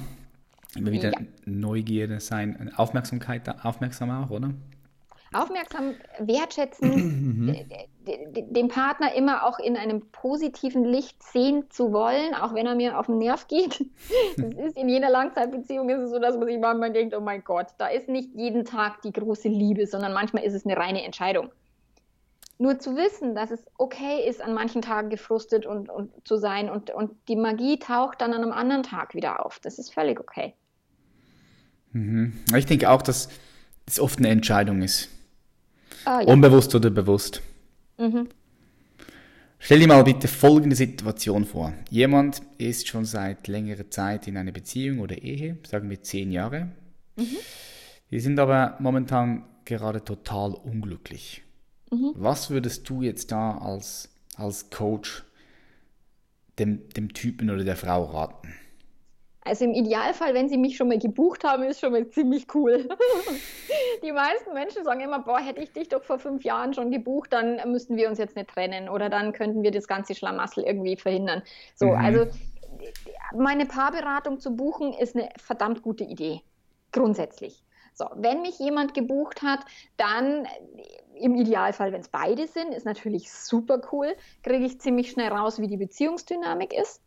[0.75, 1.19] Immer wieder ja.
[1.45, 4.53] Neugierde sein, Aufmerksamkeit, aufmerksam auch, oder?
[5.33, 6.91] Aufmerksam wertschätzen,
[7.47, 7.57] mhm.
[8.51, 12.99] den Partner immer auch in einem positiven Licht sehen zu wollen, auch wenn er mir
[12.99, 13.85] auf den Nerv geht.
[14.37, 17.45] Das ist in jeder Langzeitbeziehung ist es so, dass man sich manchmal denkt, oh mein
[17.45, 21.05] Gott, da ist nicht jeden Tag die große Liebe, sondern manchmal ist es eine reine
[21.05, 21.51] Entscheidung.
[22.59, 26.71] Nur zu wissen, dass es okay ist, an manchen Tagen gefrustet und, und zu sein
[26.71, 29.59] und, und die Magie taucht dann an einem anderen Tag wieder auf.
[29.61, 30.55] Das ist völlig okay.
[31.93, 32.33] Mhm.
[32.57, 33.29] Ich denke auch, dass
[33.87, 35.09] es oft eine Entscheidung ist.
[36.05, 36.27] Ah, ja.
[36.27, 37.43] Unbewusst oder bewusst.
[37.99, 38.29] Mhm.
[39.59, 41.73] Stell dir mal bitte folgende Situation vor.
[41.89, 46.73] Jemand ist schon seit längerer Zeit in einer Beziehung oder Ehe, sagen wir zehn Jahre.
[47.17, 47.37] Mhm.
[48.11, 51.43] Die sind aber momentan gerade total unglücklich.
[51.93, 52.13] Mhm.
[52.17, 55.23] Was würdest du jetzt da als, als Coach
[56.59, 58.55] dem, dem Typen oder der Frau raten?
[59.45, 62.89] Also im Idealfall, wenn sie mich schon mal gebucht haben, ist schon mal ziemlich cool.
[64.03, 67.33] die meisten Menschen sagen immer, boah, hätte ich dich doch vor fünf Jahren schon gebucht,
[67.33, 70.97] dann müssten wir uns jetzt nicht trennen oder dann könnten wir das ganze Schlamassel irgendwie
[70.97, 71.43] verhindern.
[71.75, 71.97] So, mhm.
[71.97, 72.27] also
[73.35, 76.43] meine Paarberatung zu buchen ist eine verdammt gute Idee.
[76.93, 77.65] Grundsätzlich.
[77.95, 79.61] So, wenn mich jemand gebucht hat,
[79.97, 80.47] dann
[81.17, 85.61] im Idealfall, wenn es beide sind, ist natürlich super cool, kriege ich ziemlich schnell raus,
[85.61, 87.03] wie die Beziehungsdynamik ist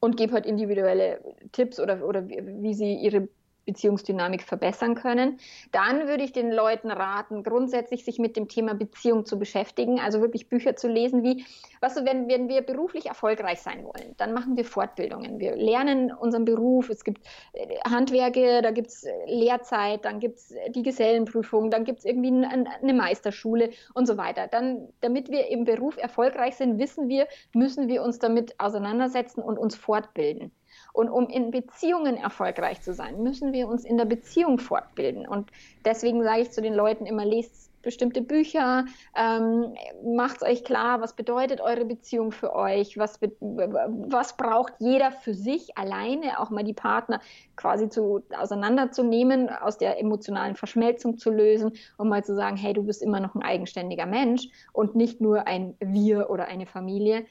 [0.00, 1.20] und gebe halt individuelle
[1.52, 3.28] Tipps oder, oder wie sie ihre
[3.64, 5.38] Beziehungsdynamik verbessern können.
[5.70, 10.20] Dann würde ich den Leuten raten, grundsätzlich sich mit dem Thema Beziehung zu beschäftigen, also
[10.20, 11.44] wirklich Bücher zu lesen, wie,
[11.80, 15.38] was du, wenn, wenn wir beruflich erfolgreich sein wollen, dann machen wir Fortbildungen.
[15.38, 20.38] Wir lernen unseren Beruf, es gibt äh, Handwerke, da gibt es äh, Lehrzeit, dann gibt
[20.38, 24.48] es äh, die Gesellenprüfung, dann gibt es irgendwie eine Meisterschule und so weiter.
[24.48, 29.58] Dann, damit wir im Beruf erfolgreich sind, wissen wir, müssen wir uns damit auseinandersetzen und
[29.58, 30.52] uns fortbilden.
[30.92, 35.26] Und um in Beziehungen erfolgreich zu sein, müssen wir uns in der Beziehung fortbilden.
[35.26, 35.50] Und
[35.84, 38.84] deswegen sage ich zu den Leuten immer, lest bestimmte Bücher,
[39.16, 39.74] ähm,
[40.04, 45.76] macht euch klar, was bedeutet eure Beziehung für euch, was, was braucht jeder für sich
[45.76, 47.20] alleine, auch mal die Partner
[47.56, 52.84] quasi zu, auseinanderzunehmen, aus der emotionalen Verschmelzung zu lösen und mal zu sagen, hey, du
[52.84, 57.26] bist immer noch ein eigenständiger Mensch und nicht nur ein Wir oder eine Familie.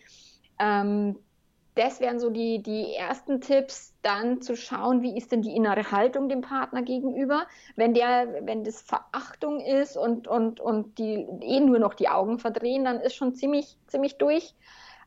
[0.60, 1.18] Ähm,
[1.76, 5.92] das wären so die, die ersten Tipps, dann zu schauen, wie ist denn die innere
[5.92, 7.46] Haltung dem Partner gegenüber.
[7.76, 12.40] Wenn der, wenn das Verachtung ist und, und, und die eh nur noch die Augen
[12.40, 14.54] verdrehen, dann ist schon ziemlich, ziemlich durch.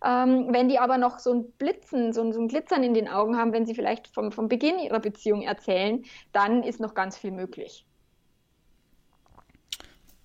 [0.04, 3.08] Ähm, wenn die aber noch so ein Blitzen, so ein, so ein Glitzern in den
[3.08, 7.16] Augen haben, wenn sie vielleicht vom, vom Beginn ihrer Beziehung erzählen, dann ist noch ganz
[7.16, 7.86] viel möglich.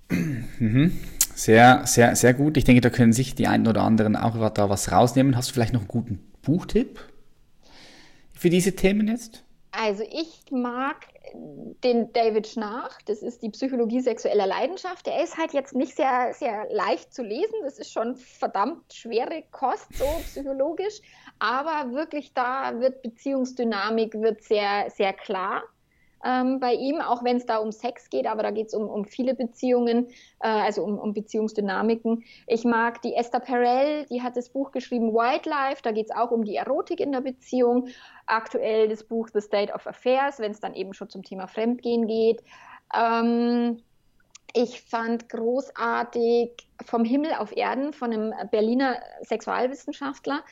[0.09, 0.99] Mhm.
[1.35, 2.57] Sehr, sehr, sehr gut.
[2.57, 5.37] Ich denke, da können sich die einen oder anderen auch da was rausnehmen.
[5.37, 6.99] Hast du vielleicht noch einen guten Buchtipp
[8.33, 9.43] für diese Themen jetzt?
[9.71, 11.05] Also ich mag
[11.83, 15.05] den David Schnarch, das ist die Psychologie sexueller Leidenschaft.
[15.05, 17.53] Der ist halt jetzt nicht sehr, sehr leicht zu lesen.
[17.63, 21.01] Das ist schon verdammt schwere Kost, so psychologisch.
[21.37, 25.63] Aber wirklich da wird Beziehungsdynamik wird sehr, sehr klar
[26.25, 28.87] ähm, bei ihm, auch wenn es da um Sex geht, aber da geht es um,
[28.87, 30.07] um viele Beziehungen,
[30.39, 32.23] äh, also um, um Beziehungsdynamiken.
[32.47, 36.31] Ich mag die Esther Perel, die hat das Buch geschrieben Wildlife, da geht es auch
[36.31, 37.87] um die Erotik in der Beziehung.
[38.25, 42.07] Aktuell das Buch The State of Affairs, wenn es dann eben schon zum Thema Fremdgehen
[42.07, 42.43] geht.
[42.95, 43.81] Ähm,
[44.53, 46.51] ich fand großartig
[46.85, 50.43] Vom Himmel auf Erden von einem Berliner Sexualwissenschaftler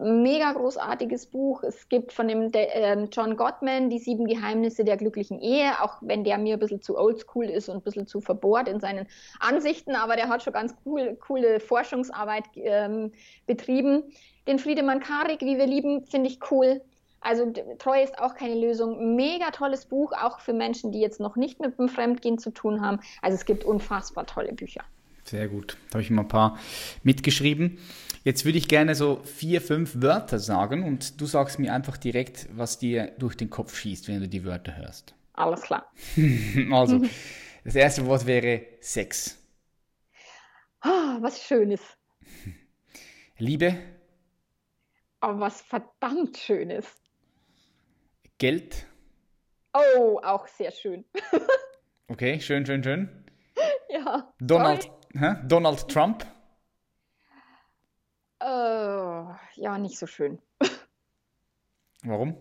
[0.00, 1.62] mega großartiges Buch.
[1.62, 6.24] Es gibt von dem äh, John Gottman die sieben Geheimnisse der glücklichen Ehe, auch wenn
[6.24, 9.06] der mir ein bisschen zu oldschool ist und ein bisschen zu verbohrt in seinen
[9.38, 13.12] Ansichten, aber der hat schon ganz cool, coole Forschungsarbeit ähm,
[13.46, 14.04] betrieben.
[14.48, 16.80] Den Friedemann Karik, wie wir lieben, finde ich cool.
[17.20, 19.14] Also Treue ist auch keine Lösung.
[19.14, 22.80] Mega tolles Buch, auch für Menschen, die jetzt noch nicht mit dem Fremdgehen zu tun
[22.80, 23.00] haben.
[23.20, 24.82] Also es gibt unfassbar tolle Bücher.
[25.30, 25.76] Sehr gut.
[25.90, 26.58] Da habe ich mal ein paar
[27.04, 27.78] mitgeschrieben.
[28.24, 32.48] Jetzt würde ich gerne so vier, fünf Wörter sagen und du sagst mir einfach direkt,
[32.50, 35.14] was dir durch den Kopf schießt, wenn du die Wörter hörst.
[35.34, 35.92] Alles klar.
[36.72, 37.02] also,
[37.64, 39.38] das erste Wort wäre Sex.
[40.80, 41.80] Ah, was Schönes.
[43.38, 43.78] Liebe,
[45.20, 46.86] Aber was verdammt Schönes.
[48.38, 48.84] Geld.
[49.74, 51.04] Oh, auch sehr schön.
[52.08, 53.08] Okay, schön, schön, schön.
[53.88, 54.32] ja.
[54.40, 55.36] Donald, hä?
[55.44, 56.24] Donald Trump.
[58.40, 60.40] Äh, ja, nicht so schön.
[62.02, 62.36] Warum?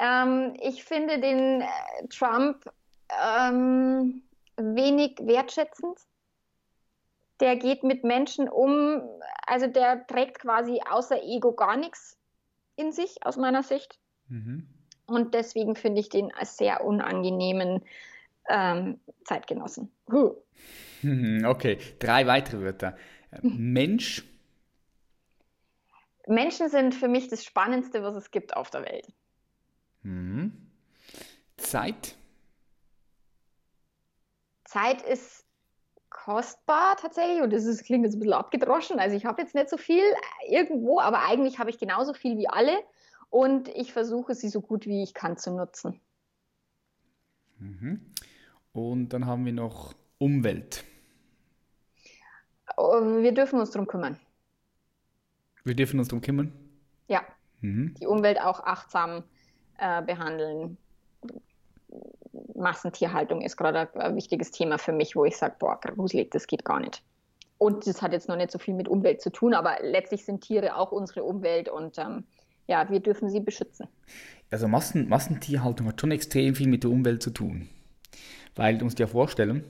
[0.00, 1.66] Ähm, ich finde den äh,
[2.08, 2.64] Trump
[3.10, 4.22] ähm,
[4.56, 5.98] wenig wertschätzend.
[7.40, 9.02] Der geht mit Menschen um,
[9.46, 12.18] also der trägt quasi außer Ego gar nichts
[12.76, 13.98] in sich, aus meiner Sicht.
[14.28, 14.68] Mhm.
[15.06, 17.84] Und deswegen finde ich den als sehr unangenehmen
[18.48, 19.92] ähm, Zeitgenossen.
[20.10, 20.34] Huh.
[21.02, 22.96] Mhm, Okay, drei weitere Wörter.
[23.42, 24.24] Mensch,
[26.28, 29.08] Menschen sind für mich das Spannendste, was es gibt auf der Welt.
[30.02, 30.52] mhm.
[31.56, 32.16] Zeit,
[34.64, 35.44] Zeit ist
[36.10, 38.98] kostbar tatsächlich und das ist, klingt jetzt ein bisschen abgedroschen.
[38.98, 40.02] Also ich habe jetzt nicht so viel
[40.48, 42.78] irgendwo, aber eigentlich habe ich genauso viel wie alle
[43.30, 46.00] und ich versuche sie so gut wie ich kann zu nutzen.
[47.58, 48.14] Mhm.
[48.72, 50.84] Und dann haben wir noch Umwelt.
[52.76, 54.18] Oh, Wir dürfen uns darum kümmern.
[55.64, 56.52] Wir dürfen uns darum kümmern.
[57.08, 57.22] Ja,
[57.60, 57.94] Mhm.
[58.00, 59.24] die Umwelt auch achtsam
[59.78, 60.76] äh, behandeln.
[62.54, 66.46] Massentierhaltung ist gerade ein, ein wichtiges Thema für mich, wo ich sage, boah, gruselig, das
[66.46, 67.02] geht gar nicht.
[67.58, 70.42] Und das hat jetzt noch nicht so viel mit Umwelt zu tun, aber letztlich sind
[70.42, 72.24] Tiere auch unsere Umwelt und ähm,
[72.68, 73.88] ja, wir dürfen sie beschützen.
[74.50, 77.68] Also Massen, Massentierhaltung hat schon extrem viel mit der Umwelt zu tun.
[78.54, 79.64] Weil du musst dir vorstellen,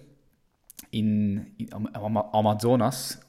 [0.90, 3.20] in, in am, am Amazonas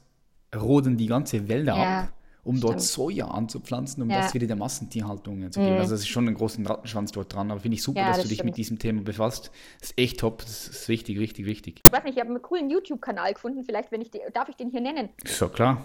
[0.54, 2.12] roden die ganze Wälder Ja, ab,
[2.44, 2.82] um dort stimmt.
[2.90, 4.22] Soja anzupflanzen, um Ja.
[4.22, 5.76] das wieder der Massentierhaltung zu geben.
[5.76, 7.50] Also es ist schon ein großen Rattenschwanz dort dran.
[7.50, 8.46] Aber finde ich super, Ja, dass das du dich stimmt.
[8.50, 9.50] mit diesem Thema befasst.
[9.80, 10.38] Das ist echt top.
[10.40, 11.82] Das ist wichtig, wichtig, wichtig.
[11.86, 14.56] Ich weiß nicht, ich habe einen coolen YouTube-Kanal gefunden, vielleicht, wenn ich den, darf ich
[14.56, 15.10] den hier nennen?
[15.26, 15.82] So klar.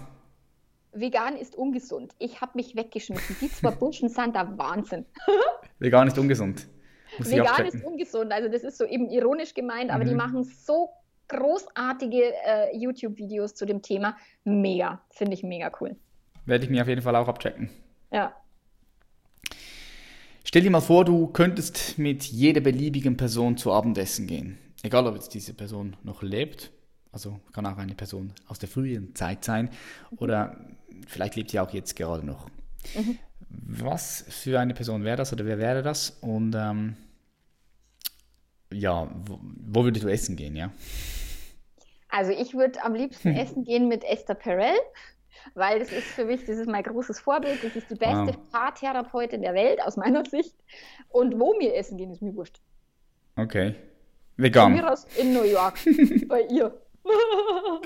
[0.93, 2.13] Vegan ist ungesund.
[2.19, 3.35] Ich habe mich weggeschmissen.
[3.41, 5.05] Die zwei Burschen sind der Wahnsinn.
[5.79, 6.67] Vegan ist ungesund.
[7.17, 8.31] Muss Vegan ist ungesund.
[8.31, 10.17] Also das ist so eben ironisch gemeint, aber die Mhm.
[10.17, 10.89] machen so
[11.27, 14.15] großartige äh, YouTube-Videos zu dem Thema.
[14.43, 15.01] Mega.
[15.09, 15.95] Finde ich mega cool.
[16.45, 17.69] Werde ich mir auf jeden Fall auch abchecken.
[18.11, 18.35] Ja.
[20.43, 24.57] Stell dir mal vor, du könntest mit jeder beliebigen Person zu Abendessen gehen.
[24.83, 26.71] Egal, ob jetzt diese Person noch lebt,
[27.11, 29.69] also kann auch eine Person aus der früheren Zeit sein,
[30.17, 30.55] oder
[31.07, 32.47] vielleicht lebt sie auch jetzt gerade noch.
[33.49, 36.11] Was für eine Person wäre das oder wer wäre das?
[36.21, 36.95] Und ähm,
[38.79, 40.71] ja, wo, wo würdest du essen gehen, ja?
[42.09, 44.75] Also ich würde am liebsten essen gehen mit Esther Perel,
[45.53, 47.63] weil das ist für mich, das ist mein großes Vorbild.
[47.63, 48.51] Das ist die beste Wow.
[48.51, 50.55] Paartherapeutin der Welt aus meiner Sicht.
[51.09, 52.59] Und wo wir essen gehen, ist mir wurscht.
[53.35, 53.75] Okay.
[54.35, 54.73] Von Vegan.
[54.73, 55.77] mir aus in New York,
[56.27, 56.73] bei ihr.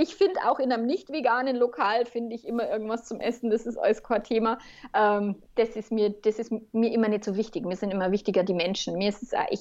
[0.00, 3.50] Ich finde auch in einem nicht veganen Lokal finde ich immer irgendwas zum Essen.
[3.50, 4.58] Das ist alles kein Thema.
[4.94, 7.64] Ähm, das ist mir, das ist mir immer nicht so wichtig.
[7.64, 8.96] Mir sind immer wichtiger die Menschen.
[8.98, 9.60] Mir ist es, ich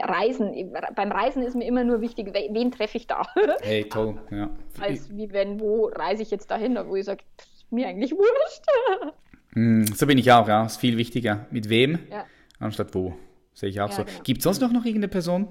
[0.00, 0.72] Reisen.
[0.94, 3.22] Beim Reisen ist mir immer nur wichtig, we- wen treffe ich da,
[3.60, 4.18] Hey, toll.
[4.30, 4.50] Ja.
[4.80, 7.22] als wie wenn wo reise ich jetzt dahin, wo ich sage,
[7.70, 8.64] mir eigentlich wurscht.
[9.54, 10.66] Hm, So bin ich auch, ja.
[10.66, 11.46] Ist viel wichtiger.
[11.50, 12.26] Mit wem Ja.
[12.60, 13.14] anstatt wo.
[13.54, 14.04] Sehe ich auch Ja, so.
[14.04, 14.18] genau.
[14.22, 15.48] Gibt es sonst noch, noch irgendeine Person,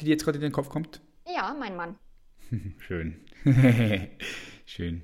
[0.00, 1.00] die dir jetzt gerade in den Kopf kommt?
[1.26, 1.98] Ja, mein Mann.
[2.78, 3.24] Schön.
[4.66, 5.02] Schön.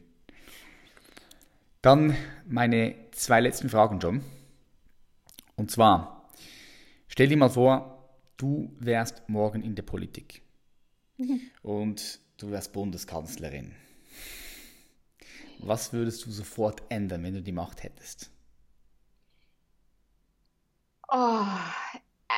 [1.83, 2.17] Dann
[2.47, 4.23] meine zwei letzten Fragen, John.
[5.57, 6.29] Und zwar,
[7.09, 10.43] stell dir mal vor, du wärst morgen in der Politik
[11.63, 13.75] und du wärst Bundeskanzlerin.
[15.59, 18.31] Was würdest du sofort ändern, wenn du die Macht hättest?
[21.09, 21.45] Oh,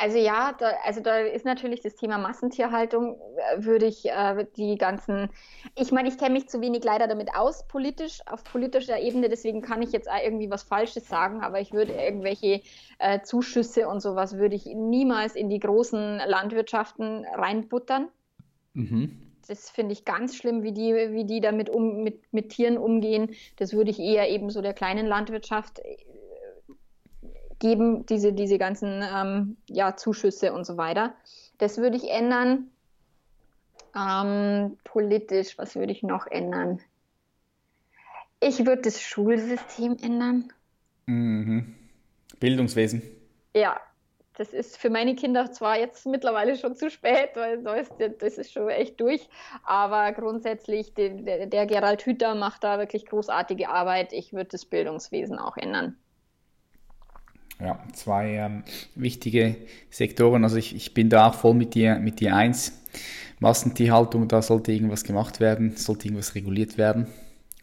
[0.02, 4.76] also ja, da, also da ist natürlich das Thema Massentierhaltung, äh, würde ich äh, die
[4.76, 5.28] ganzen,
[5.76, 9.62] ich meine, ich kenne mich zu wenig leider damit aus, politisch, auf politischer Ebene, deswegen
[9.62, 12.62] kann ich jetzt irgendwie was Falsches sagen, aber ich würde irgendwelche
[12.98, 18.08] äh, Zuschüsse und sowas würde ich niemals in die großen Landwirtschaften reinbuttern.
[18.74, 19.32] Mhm.
[19.46, 23.36] Das finde ich ganz schlimm, wie die, wie die damit um, mit, mit Tieren umgehen.
[23.56, 25.80] Das würde ich eher eben so der kleinen Landwirtschaft
[27.62, 31.14] geben, diese, diese ganzen ähm, ja, Zuschüsse und so weiter.
[31.58, 32.66] Das würde ich ändern.
[33.96, 36.80] Ähm, politisch, was würde ich noch ändern?
[38.40, 40.52] Ich würde das Schulsystem ändern.
[41.06, 41.74] Mhm.
[42.40, 43.02] Bildungswesen.
[43.54, 43.80] Ja,
[44.34, 47.62] das ist für meine Kinder zwar jetzt mittlerweile schon zu spät, weil
[48.18, 49.28] das ist schon echt durch,
[49.62, 54.12] aber grundsätzlich, der, der, der Gerald Hüther macht da wirklich großartige Arbeit.
[54.12, 55.96] Ich würde das Bildungswesen auch ändern.
[57.62, 59.56] Ja, zwei ähm, wichtige
[59.90, 60.44] Sektoren.
[60.44, 62.80] Also ich, ich bin da auch voll mit dir, mit dir eins.
[63.38, 67.06] Massentierhaltung, da sollte irgendwas gemacht werden, sollte irgendwas reguliert werden.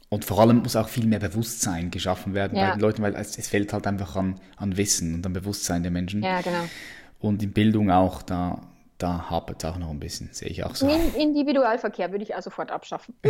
[0.10, 2.70] Und vor allem muss auch viel mehr Bewusstsein geschaffen werden ja.
[2.70, 5.84] bei den Leuten, weil es, es fehlt halt einfach an, an Wissen und an Bewusstsein
[5.84, 6.24] der Menschen.
[6.24, 6.64] Ja, genau.
[7.20, 8.62] Und in Bildung auch, da
[9.00, 10.88] da hapert es auch noch ein bisschen, sehe ich auch so.
[10.88, 13.16] Den Individualverkehr würde ich auch sofort abschaffen.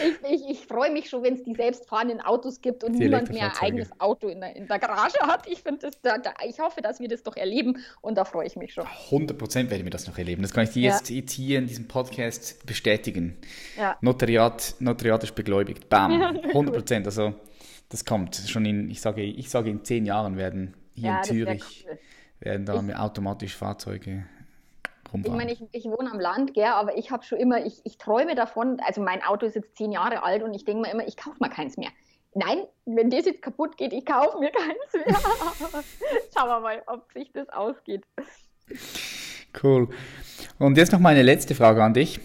[0.00, 3.30] ich, ich, ich freue mich schon, wenn es die selbstfahrenden Autos gibt und die niemand
[3.30, 5.46] mehr ein eigenes Auto in der, in der Garage hat.
[5.46, 8.56] Ich, das, da, da, ich hoffe, dass wir das doch erleben und da freue ich
[8.56, 8.86] mich schon.
[9.10, 10.42] 100 Prozent werden wir das noch erleben.
[10.42, 11.00] Das kann ich dir ja.
[11.08, 13.36] jetzt, hier in diesem Podcast bestätigen.
[13.76, 13.96] Ja.
[14.00, 15.88] Notariat, notariatisch begläubigt.
[15.88, 16.22] Bam.
[16.44, 17.06] 100 Prozent.
[17.06, 17.34] Also
[17.88, 21.86] das kommt schon in, ich sage, ich sage in zehn Jahren werden hier in Zürich.
[21.88, 21.98] Cool
[22.40, 24.24] werden da mit automatisch Fahrzeuge
[25.12, 25.40] rumfahren.
[25.40, 27.98] Ich meine, ich, ich wohne am Land, gell, aber ich habe schon immer, ich, ich
[27.98, 31.06] träume davon, also mein Auto ist jetzt zehn Jahre alt und ich denke mir immer,
[31.06, 31.90] ich kaufe mir keins mehr.
[32.34, 35.16] Nein, wenn das jetzt kaputt geht, ich kaufe mir keins mehr.
[36.36, 38.04] Schauen wir mal, ob sich das ausgeht.
[39.60, 39.88] Cool.
[40.58, 42.20] Und jetzt noch meine letzte Frage an dich.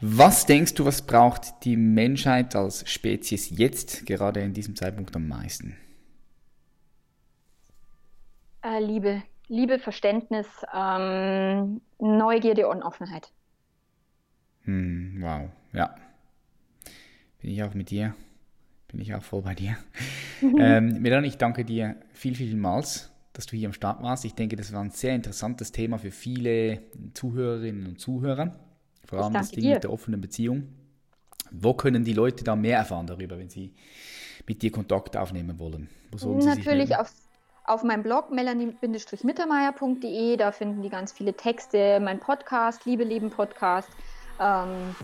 [0.00, 5.26] Was denkst du, was braucht die Menschheit als Spezies jetzt, gerade in diesem Zeitpunkt am
[5.26, 5.76] meisten?
[8.62, 13.30] Äh, Liebe, Liebe, Verständnis, ähm, Neugierde und Offenheit.
[14.62, 15.94] Hm, wow, ja.
[17.40, 18.14] Bin ich auch mit dir.
[18.88, 19.76] Bin ich auch voll bei dir.
[20.42, 24.24] ähm, Melanie, ich danke dir viel, vielmals, dass du hier am Start warst.
[24.24, 26.80] Ich denke, das war ein sehr interessantes Thema für viele
[27.12, 28.58] Zuhörerinnen und Zuhörer.
[29.04, 29.74] Vor allem das Ding dir.
[29.74, 30.68] mit der offenen Beziehung.
[31.50, 33.74] Wo können die Leute da mehr erfahren darüber, wenn sie
[34.46, 35.88] mit dir Kontakt aufnehmen wollen?
[36.22, 37.12] Natürlich auf
[37.64, 40.36] auf meinem Blog melanie-mittermeier.de.
[40.36, 43.88] Da finden die ganz viele Texte, mein Podcast, Liebe Leben Podcast.
[44.40, 44.94] Ähm,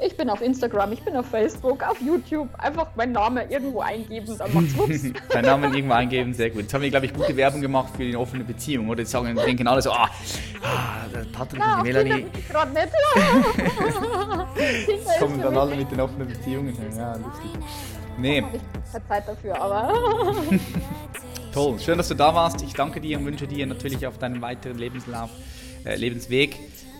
[0.00, 2.48] ich bin auf Instagram, ich bin auf Facebook, auf YouTube.
[2.58, 5.02] Einfach meinen Namen irgendwo eingeben, dann macht's wups.
[5.28, 6.62] Deinen Namen irgendwo eingeben, sehr gut.
[6.62, 9.00] Jetzt haben wir, glaube ich, gute Werbung gemacht für die offene Beziehung, oder?
[9.00, 10.08] Jetzt sagen, denken alle so, ah,
[10.62, 12.26] ah der Patrick und die Melanie.
[12.48, 12.92] gerade nicht.
[15.18, 16.76] kommen dann alle mit den offenen Beziehungen.
[16.96, 17.50] Ja, lustig.
[18.18, 18.44] Nee.
[18.86, 19.92] Ich habe Zeit dafür, aber.
[21.52, 22.62] Toll, schön, dass du da warst.
[22.62, 25.30] Ich danke dir und wünsche dir natürlich auf deinem weiteren Lebenslauf,
[25.84, 26.56] äh, Lebensweg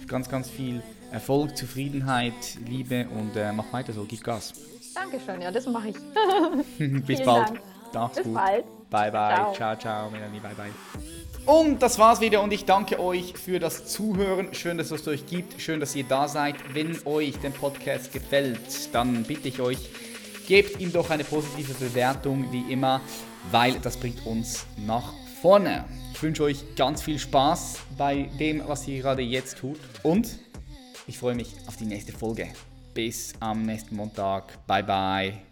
[0.09, 0.83] ganz, ganz viel
[1.13, 2.33] Erfolg, Zufriedenheit,
[2.67, 4.55] Liebe und äh, mach weiter so, gib Gas.
[4.95, 5.97] Dankeschön, ja, das mache ich.
[7.07, 7.53] Bis bald.
[8.15, 8.35] Bis gut.
[8.35, 8.65] bald.
[8.91, 9.35] Bye, bye.
[9.35, 9.55] Ciao.
[9.55, 10.73] ciao, ciao, Melanie, bye, bye.
[11.45, 14.53] Und das war's wieder und ich danke euch für das Zuhören.
[14.53, 15.61] Schön, dass es euch gibt.
[15.61, 16.57] Schön, dass ihr da seid.
[16.75, 19.79] Wenn euch der Podcast gefällt, dann bitte ich euch,
[20.47, 23.01] gebt ihm doch eine positive Bewertung, wie immer
[23.51, 25.85] weil das bringt uns nach vorne.
[26.15, 30.39] Ich wünsche euch ganz viel Spaß bei dem, was ihr gerade jetzt tut und
[31.07, 32.49] ich freue mich auf die nächste Folge.
[32.93, 34.67] Bis am nächsten Montag.
[34.67, 35.48] Bye bye.